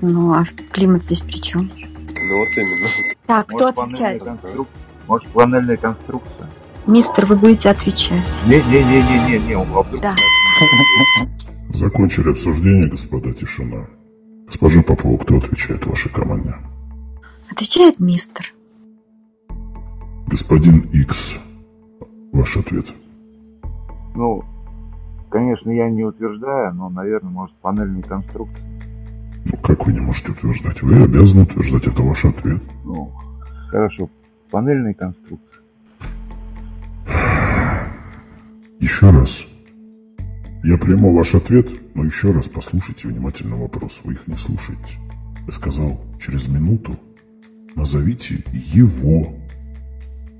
Ну, 0.00 0.32
а 0.34 0.44
климат 0.70 1.02
здесь 1.02 1.20
при 1.20 1.38
чем? 1.40 1.62
Ну 1.62 2.38
вот 2.38 2.48
именно. 2.56 2.88
Так, 3.26 3.46
кто 3.48 3.58
Может, 3.64 3.78
отвечает? 3.78 4.22
конструк- 4.22 4.68
Может, 5.08 5.28
панельная 5.30 5.76
конструкция? 5.76 6.48
Мистер, 6.86 7.26
вы 7.26 7.36
будете 7.36 7.70
отвечать. 7.70 8.42
Не-не-не-не-не, 8.46 9.56
вдруг- 9.64 10.00
Да. 10.00 10.14
Закончили 11.70 12.30
обсуждение, 12.30 12.88
господа, 12.88 13.32
тишина. 13.32 13.88
Госпожа 14.46 14.82
Попова, 14.82 15.18
кто 15.18 15.36
отвечает 15.36 15.86
вашей 15.86 16.12
команде? 16.12 16.54
Отвечает 17.50 17.98
мистер. 18.00 18.52
Господин 20.26 20.80
Икс, 20.92 21.38
ваш 22.32 22.56
ответ. 22.56 22.92
Ну, 24.14 24.44
конечно, 25.30 25.70
я 25.70 25.88
не 25.90 26.04
утверждаю, 26.04 26.74
но, 26.74 26.88
наверное, 26.88 27.30
может, 27.30 27.54
панельная 27.56 28.02
конструкция. 28.02 28.64
Ну, 29.44 29.56
как 29.62 29.86
вы 29.86 29.92
не 29.92 30.00
можете 30.00 30.32
утверждать? 30.32 30.82
Вы 30.82 31.02
обязаны 31.02 31.42
утверждать, 31.42 31.86
это 31.86 32.02
ваш 32.02 32.24
ответ. 32.24 32.62
Ну, 32.84 33.12
хорошо, 33.70 34.08
панельная 34.50 34.94
конструкция. 34.94 35.60
Еще 38.80 39.10
раз. 39.10 39.46
Я 40.64 40.78
приму 40.78 41.14
ваш 41.14 41.34
ответ, 41.34 41.68
но 41.94 42.04
еще 42.04 42.32
раз 42.32 42.48
послушайте 42.48 43.06
внимательно 43.08 43.54
вопрос. 43.56 44.00
Вы 44.02 44.14
их 44.14 44.26
не 44.26 44.36
слушаете. 44.36 44.96
Я 45.46 45.52
сказал, 45.52 46.00
через 46.18 46.48
минуту 46.48 46.96
назовите 47.76 48.42
его. 48.54 49.34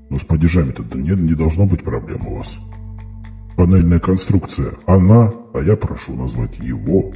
Но 0.09 0.17
с 0.17 0.25
падежами-то 0.25 0.81
не, 0.97 1.11
не 1.11 1.35
должно 1.35 1.67
быть 1.67 1.83
проблем 1.83 2.25
у 2.25 2.37
вас. 2.37 2.57
Панельная 3.55 3.99
конструкция 3.99 4.71
«она», 4.87 5.31
а 5.53 5.59
я 5.59 5.77
прошу 5.77 6.15
назвать 6.15 6.57
его. 6.57 7.13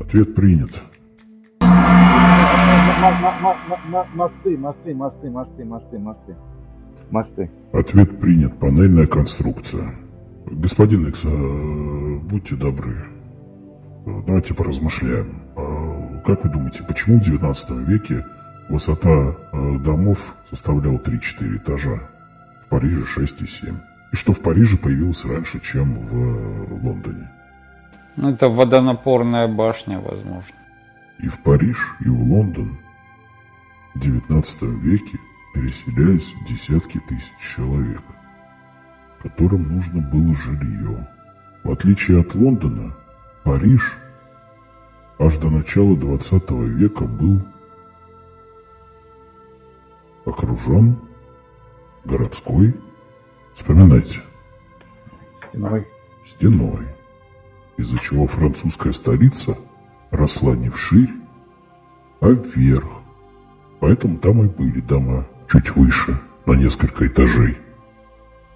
Ответ 0.00 0.34
принят. 0.34 0.72
Мосты, 4.14 4.56
мосты, 4.58 4.94
мосты, 4.94 5.30
мосты, 5.30 5.64
мосты, 5.64 5.98
мосты. 6.00 6.36
Мосты. 7.12 7.50
Ответ 7.72 8.18
принят. 8.18 8.58
Панельная 8.58 9.06
конструкция. 9.06 9.94
Господин 10.50 11.06
Икс, 11.06 11.24
а, 11.24 12.18
будьте 12.24 12.56
добры. 12.56 12.96
Давайте 14.26 14.54
поразмышляем. 14.54 15.42
А 15.56 16.20
Как 16.24 16.44
вы 16.44 16.50
думаете, 16.50 16.82
почему 16.82 17.18
в 17.18 17.22
19 17.22 17.70
веке 17.86 18.26
высота 18.68 19.34
домов 19.84 20.34
составляла 20.48 20.98
3-4 20.98 21.56
этажа? 21.56 22.00
В 22.66 22.68
Париже 22.70 23.06
6 23.06 23.42
и 23.42 23.46
7. 23.46 23.76
И 24.12 24.16
что 24.16 24.32
в 24.32 24.40
Париже 24.40 24.76
появилось 24.76 25.24
раньше, 25.24 25.60
чем 25.60 25.94
в 25.94 26.16
э, 26.16 26.80
Лондоне? 26.82 27.30
Ну, 28.16 28.30
это 28.30 28.48
водонапорная 28.48 29.46
башня, 29.46 30.00
возможно. 30.00 30.56
И 31.20 31.28
в 31.28 31.38
Париж, 31.40 31.96
и 32.00 32.08
в 32.08 32.20
Лондон 32.20 32.78
в 33.94 34.00
19 34.00 34.62
веке 34.62 35.18
переселялись 35.54 36.34
десятки 36.48 37.00
тысяч 37.08 37.30
человек, 37.38 38.02
которым 39.22 39.74
нужно 39.74 40.00
было 40.00 40.34
жилье. 40.34 41.08
В 41.62 41.70
отличие 41.70 42.20
от 42.20 42.34
Лондона, 42.34 42.96
Париж 43.44 43.98
аж 45.18 45.36
до 45.36 45.50
начала 45.50 45.96
20 45.96 46.50
века 46.50 47.04
был 47.04 47.42
окружен 50.24 50.96
городской, 52.04 52.74
вспоминайте, 53.54 54.20
Стеной. 55.50 55.86
стеной, 56.26 56.86
из-за 57.76 57.98
чего 57.98 58.26
французская 58.26 58.92
столица 58.92 59.58
росла 60.10 60.54
не 60.54 60.70
вширь, 60.70 61.10
а 62.20 62.28
вверх. 62.28 63.02
Поэтому 63.80 64.18
там 64.18 64.42
и 64.42 64.48
были 64.48 64.80
дома 64.80 65.26
чуть 65.48 65.74
выше, 65.74 66.20
на 66.46 66.52
несколько 66.52 67.06
этажей. 67.06 67.56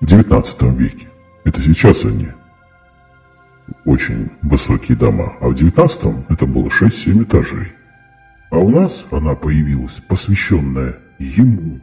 В 0.05 0.07
19 0.07 0.62
веке. 0.79 1.09
Это 1.47 1.62
сейчас 1.62 2.05
они 2.05 2.29
очень 3.87 4.31
высокие 4.43 4.99
дома, 4.99 5.33
а 5.40 5.49
в 5.49 5.55
19 5.55 6.29
это 6.29 6.45
было 6.45 6.69
6-7 6.69 7.23
этажей. 7.23 7.73
А 8.51 8.59
у 8.59 8.69
нас 8.69 9.07
она 9.11 9.35
появилась, 9.35 10.03
посвященная 10.07 10.99
ему, 11.19 11.81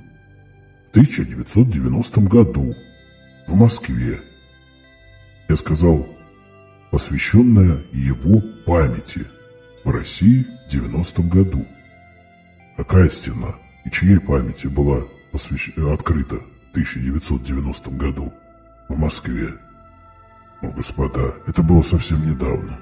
в 0.89 0.91
1990 0.91 2.21
году 2.21 2.75
в 3.47 3.55
Москве. 3.55 4.21
Я 5.49 5.55
сказал, 5.55 6.07
посвященная 6.91 7.79
его 7.91 8.39
памяти 8.67 9.25
в 9.83 9.89
России 9.89 10.45
в 10.67 10.71
90 10.71 11.23
году. 11.23 11.65
Какая 12.77 13.09
стена 13.09 13.55
и 13.83 13.89
чьей 13.89 14.19
памяти 14.19 14.67
была 14.67 15.05
посвящ- 15.33 15.75
открыта 15.91 16.35
1990 16.71 17.91
году 17.91 18.33
в 18.87 18.97
Москве? 18.97 19.49
Ну, 20.61 20.71
господа, 20.71 21.35
это 21.47 21.63
было 21.63 21.81
совсем 21.81 22.25
недавно. 22.25 22.79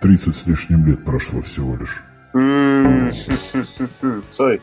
30 0.00 0.34
с 0.34 0.46
лишним 0.46 0.86
лет 0.86 1.04
прошло 1.04 1.42
всего 1.42 1.76
лишь. 1.76 2.02
Цой, 4.30 4.62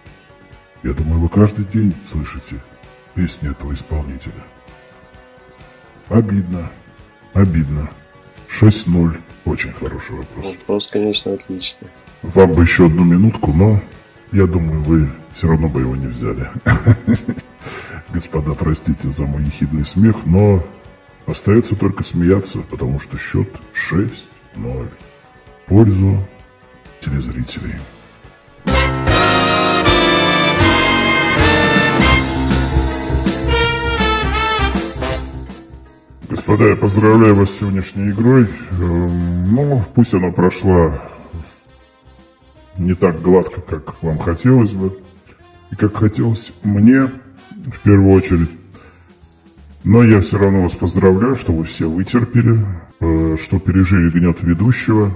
Я 0.84 0.94
думаю, 0.94 1.22
вы 1.22 1.30
каждый 1.30 1.66
день 1.66 1.94
слышите 2.06 2.56
песни 3.14 3.52
этого 3.52 3.74
исполнителя. 3.74 4.44
Обидно. 6.10 6.70
Обидно. 7.34 7.90
6-0. 8.50 9.18
Очень 9.46 9.72
хороший 9.72 10.18
вопрос. 10.18 10.56
вопрос, 10.60 10.88
конечно, 10.88 11.34
отличный. 11.34 11.88
Вам 12.22 12.54
бы 12.54 12.64
еще 12.64 12.88
одну 12.88 13.04
минутку, 13.04 13.54
но 13.54 13.82
я 14.32 14.46
думаю, 14.48 14.82
вы 14.82 15.10
все 15.34 15.48
равно 15.48 15.70
бы 15.70 15.82
его 15.82 15.96
не 15.96 16.08
взяли. 16.08 16.50
Господа, 18.18 18.56
простите 18.56 19.12
за 19.12 19.28
мой 19.28 19.44
ехидный 19.44 19.86
смех, 19.86 20.26
но 20.26 20.66
остается 21.28 21.76
только 21.76 22.04
смеяться, 22.04 22.58
потому 22.68 23.00
что 23.00 23.16
счет 23.16 23.48
6-0 23.76 24.10
в 24.56 25.70
пользу 25.70 26.28
телезрителей. 27.00 27.76
Господа, 36.28 36.70
я 36.70 36.76
поздравляю 36.76 37.36
вас 37.36 37.52
с 37.52 37.60
сегодняшней 37.60 38.10
игрой. 38.10 38.48
Эм, 38.72 39.54
Ну, 39.54 39.84
пусть 39.94 40.16
она 40.16 40.32
прошла 40.32 41.00
не 42.80 42.96
так 42.96 43.22
гладко, 43.22 43.62
как 43.62 44.02
вам 44.02 44.18
хотелось 44.18 44.74
бы, 44.74 44.98
и 45.70 45.76
как 45.76 45.96
хотелось 45.98 46.52
мне, 46.64 47.12
в 47.72 47.80
первую 47.80 48.12
очередь. 48.14 48.50
Но 49.84 50.04
я 50.04 50.22
все 50.22 50.38
равно 50.38 50.64
вас 50.64 50.76
поздравляю, 50.76 51.36
что 51.36 51.54
вы 51.54 51.64
все 51.64 51.90
вытерпели, 51.90 52.60
э, 53.00 53.38
что 53.40 53.60
пережили 53.60 54.10
гнет 54.10 54.42
ведущего 54.42 55.12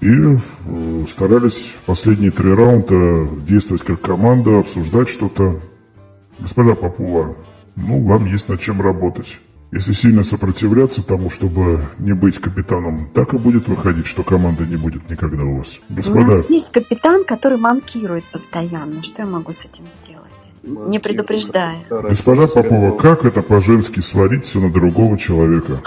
и 0.00 0.08
э, 0.08 1.04
старались 1.06 1.74
в 1.82 1.86
последние 1.86 2.30
три 2.30 2.52
раунда 2.52 3.28
действовать 3.46 3.82
как 3.82 4.00
команда, 4.00 4.60
обсуждать 4.60 5.08
что-то. 5.08 5.60
Госпожа 6.38 6.74
Попова, 6.74 7.36
ну, 7.76 8.02
вам 8.04 8.24
есть 8.24 8.48
над 8.48 8.60
чем 8.60 8.80
работать. 8.80 9.38
Если 9.72 9.92
сильно 9.92 10.24
сопротивляться 10.24 11.06
тому, 11.06 11.30
чтобы 11.30 11.86
не 11.98 12.12
быть 12.12 12.38
капитаном, 12.38 13.08
так 13.14 13.34
и 13.34 13.38
будет 13.38 13.68
выходить, 13.68 14.06
что 14.06 14.24
команда 14.24 14.64
не 14.66 14.76
будет 14.76 15.08
никогда 15.08 15.44
у 15.44 15.58
вас. 15.58 15.78
Господа. 15.88 16.32
У 16.32 16.36
нас 16.38 16.50
есть 16.50 16.72
капитан, 16.72 17.24
который 17.24 17.58
манкирует 17.58 18.24
постоянно. 18.24 19.02
Что 19.04 19.22
я 19.22 19.28
могу 19.28 19.52
с 19.52 19.64
этим 19.64 19.84
сделать? 20.02 20.19
Не 20.62 20.98
предупреждая. 20.98 21.78
Господа 21.88 22.46
Попова, 22.46 22.96
как 22.96 23.24
это 23.24 23.42
по-женски 23.42 24.00
сварить 24.00 24.44
все 24.44 24.60
на 24.60 24.70
другого 24.70 25.16
человека? 25.16 25.80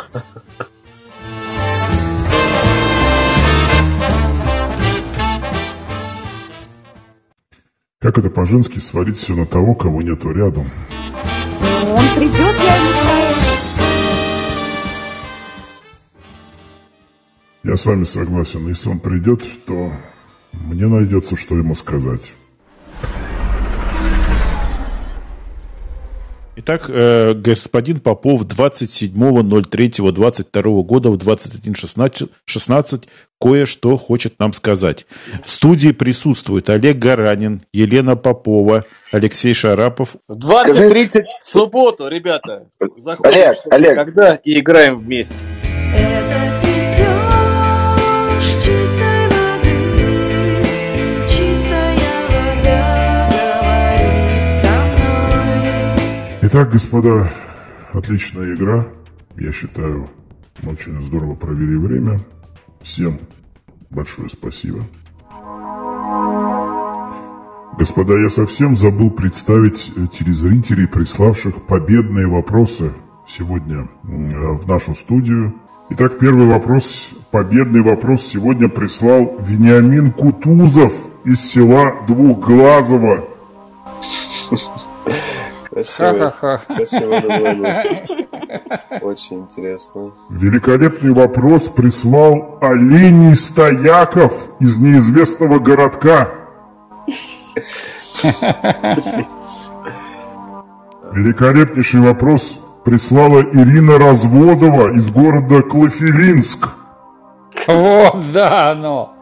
Как 7.99 8.17
это 8.17 8.30
по-женски 8.30 8.80
сварить 8.80 9.17
все 9.17 9.34
на 9.36 9.45
того, 9.45 9.76
кого 9.76 10.01
нету 10.01 10.32
рядом? 10.32 10.69
Он 11.61 12.05
придет, 12.15 12.36
я 12.36 12.78
не 12.80 12.91
знаю. 12.91 13.36
Я 17.63 17.78
с 17.78 17.86
вами 17.86 18.03
согласен. 18.03 18.67
Если 18.67 18.89
он 18.89 18.99
придет, 18.99 19.41
то 19.65 19.93
мне 20.51 20.88
найдется, 20.88 21.38
что 21.38 21.55
ему 21.55 21.76
сказать. 21.76 22.34
Итак, 26.66 26.86
э, 26.88 27.34
господин 27.34 27.99
Попов 27.99 28.45
27.03.22 28.45 30.84
года 30.84 31.09
в 31.09 31.18
21.16 31.18 33.03
кое-что 33.38 33.97
хочет 33.97 34.39
нам 34.39 34.53
сказать. 34.53 35.05
В 35.43 35.49
студии 35.49 35.91
присутствуют 35.91 36.70
Олег 36.70 36.99
Гаранин, 36.99 37.64
Елена 37.74 38.16
Попова, 38.16 38.86
Алексей 39.11 39.53
Шарапов. 39.53 40.16
В 40.30 40.38
20.30 40.38 41.24
в 41.41 41.43
субботу, 41.43 42.07
ребята. 42.07 42.68
Заходим, 42.95 43.34
Олег, 43.34 43.57
Олег. 43.70 43.95
Когда 43.95 44.36
и 44.36 44.59
играем 44.59 44.99
вместе. 44.99 45.36
Итак, 56.53 56.69
господа, 56.69 57.31
отличная 57.93 58.53
игра. 58.53 58.85
Я 59.37 59.51
считаю, 59.51 60.07
мы 60.61 60.73
очень 60.73 61.01
здорово 61.01 61.33
провели 61.33 61.75
время. 61.75 62.19
Всем 62.83 63.17
большое 63.89 64.29
спасибо. 64.29 64.85
Господа, 67.79 68.19
я 68.19 68.29
совсем 68.29 68.75
забыл 68.75 69.09
представить 69.09 69.93
э, 69.95 70.05
телезрителей, 70.13 70.87
приславших 70.87 71.63
победные 71.65 72.27
вопросы 72.27 72.91
сегодня 73.25 73.89
э, 74.03 74.51
в 74.51 74.67
нашу 74.67 74.93
студию. 74.93 75.55
Итак, 75.89 76.19
первый 76.19 76.45
вопрос, 76.45 77.15
победный 77.31 77.81
вопрос 77.81 78.21
сегодня 78.21 78.69
прислал 78.69 79.39
Вениамин 79.39 80.11
Кутузов 80.11 80.93
из 81.25 81.39
села 81.39 82.05
Двухглазово. 82.05 83.32
Красивое, 85.74 86.32
красивое 86.67 87.21
название. 87.21 88.05
Очень 89.01 89.39
интересно. 89.39 90.11
Великолепный 90.30 91.13
вопрос 91.13 91.69
прислал 91.69 92.59
Олений 92.61 93.34
Стояков 93.36 94.49
из 94.59 94.78
неизвестного 94.78 95.57
городка. 95.57 96.30
Великолепнейший 101.11 102.01
вопрос 102.01 102.63
прислала 102.84 103.41
Ирина 103.41 103.97
Разводова 103.97 104.93
из 104.93 105.09
города 105.09 105.63
Клофелинск. 105.63 106.69
Вот, 107.67 108.32
да, 108.32 108.71
оно. 108.71 109.13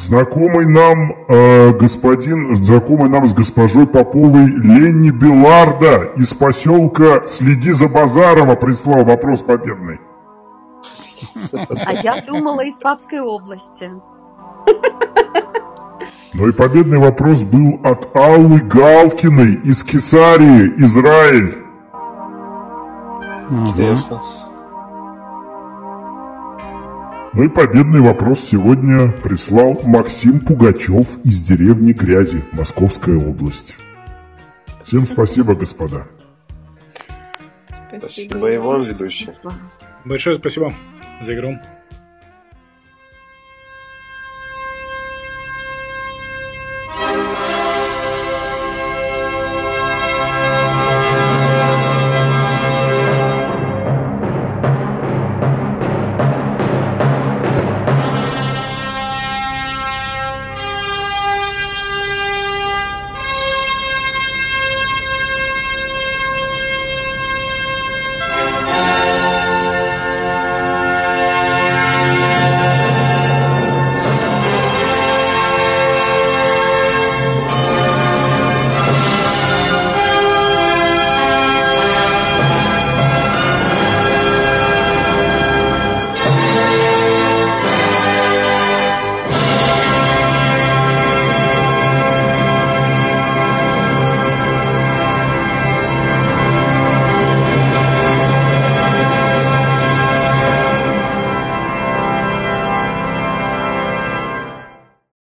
Знакомый 0.00 0.64
нам 0.64 1.12
э, 1.28 1.72
господин, 1.74 2.56
знакомый 2.56 3.10
нам 3.10 3.26
с 3.26 3.34
госпожой 3.34 3.86
Поповой 3.86 4.46
Ленни 4.46 5.10
Беларда 5.10 6.12
из 6.16 6.32
поселка 6.32 7.26
Следи 7.26 7.70
за 7.72 7.86
Базарова 7.86 8.54
прислал 8.54 9.04
вопрос 9.04 9.42
победный. 9.42 10.00
А 11.84 11.92
я 11.92 12.22
думала 12.22 12.64
из 12.64 12.76
Папской 12.76 13.20
области. 13.20 13.90
Но 16.32 16.48
и 16.48 16.52
победный 16.52 16.98
вопрос 16.98 17.42
был 17.42 17.78
от 17.84 18.16
Аллы 18.16 18.60
Галкиной 18.60 19.56
из 19.64 19.84
Кесарии, 19.84 20.82
Израиль. 20.82 21.58
Интересно. 23.50 24.22
Ну 24.22 24.39
и 27.36 27.48
победный 27.48 28.00
вопрос 28.00 28.40
сегодня 28.40 29.12
прислал 29.12 29.80
Максим 29.84 30.40
Пугачев 30.40 31.24
из 31.24 31.42
деревни 31.42 31.92
Грязи, 31.92 32.42
Московская 32.52 33.16
область. 33.16 33.76
Всем 34.82 35.06
спасибо, 35.06 35.54
господа. 35.54 36.06
Спасибо 37.98 38.50
и 38.50 38.58
вам, 38.58 38.82
ведущий. 38.82 39.30
Большое 40.04 40.38
спасибо 40.38 40.72
за 41.24 41.34
игру. 41.34 41.58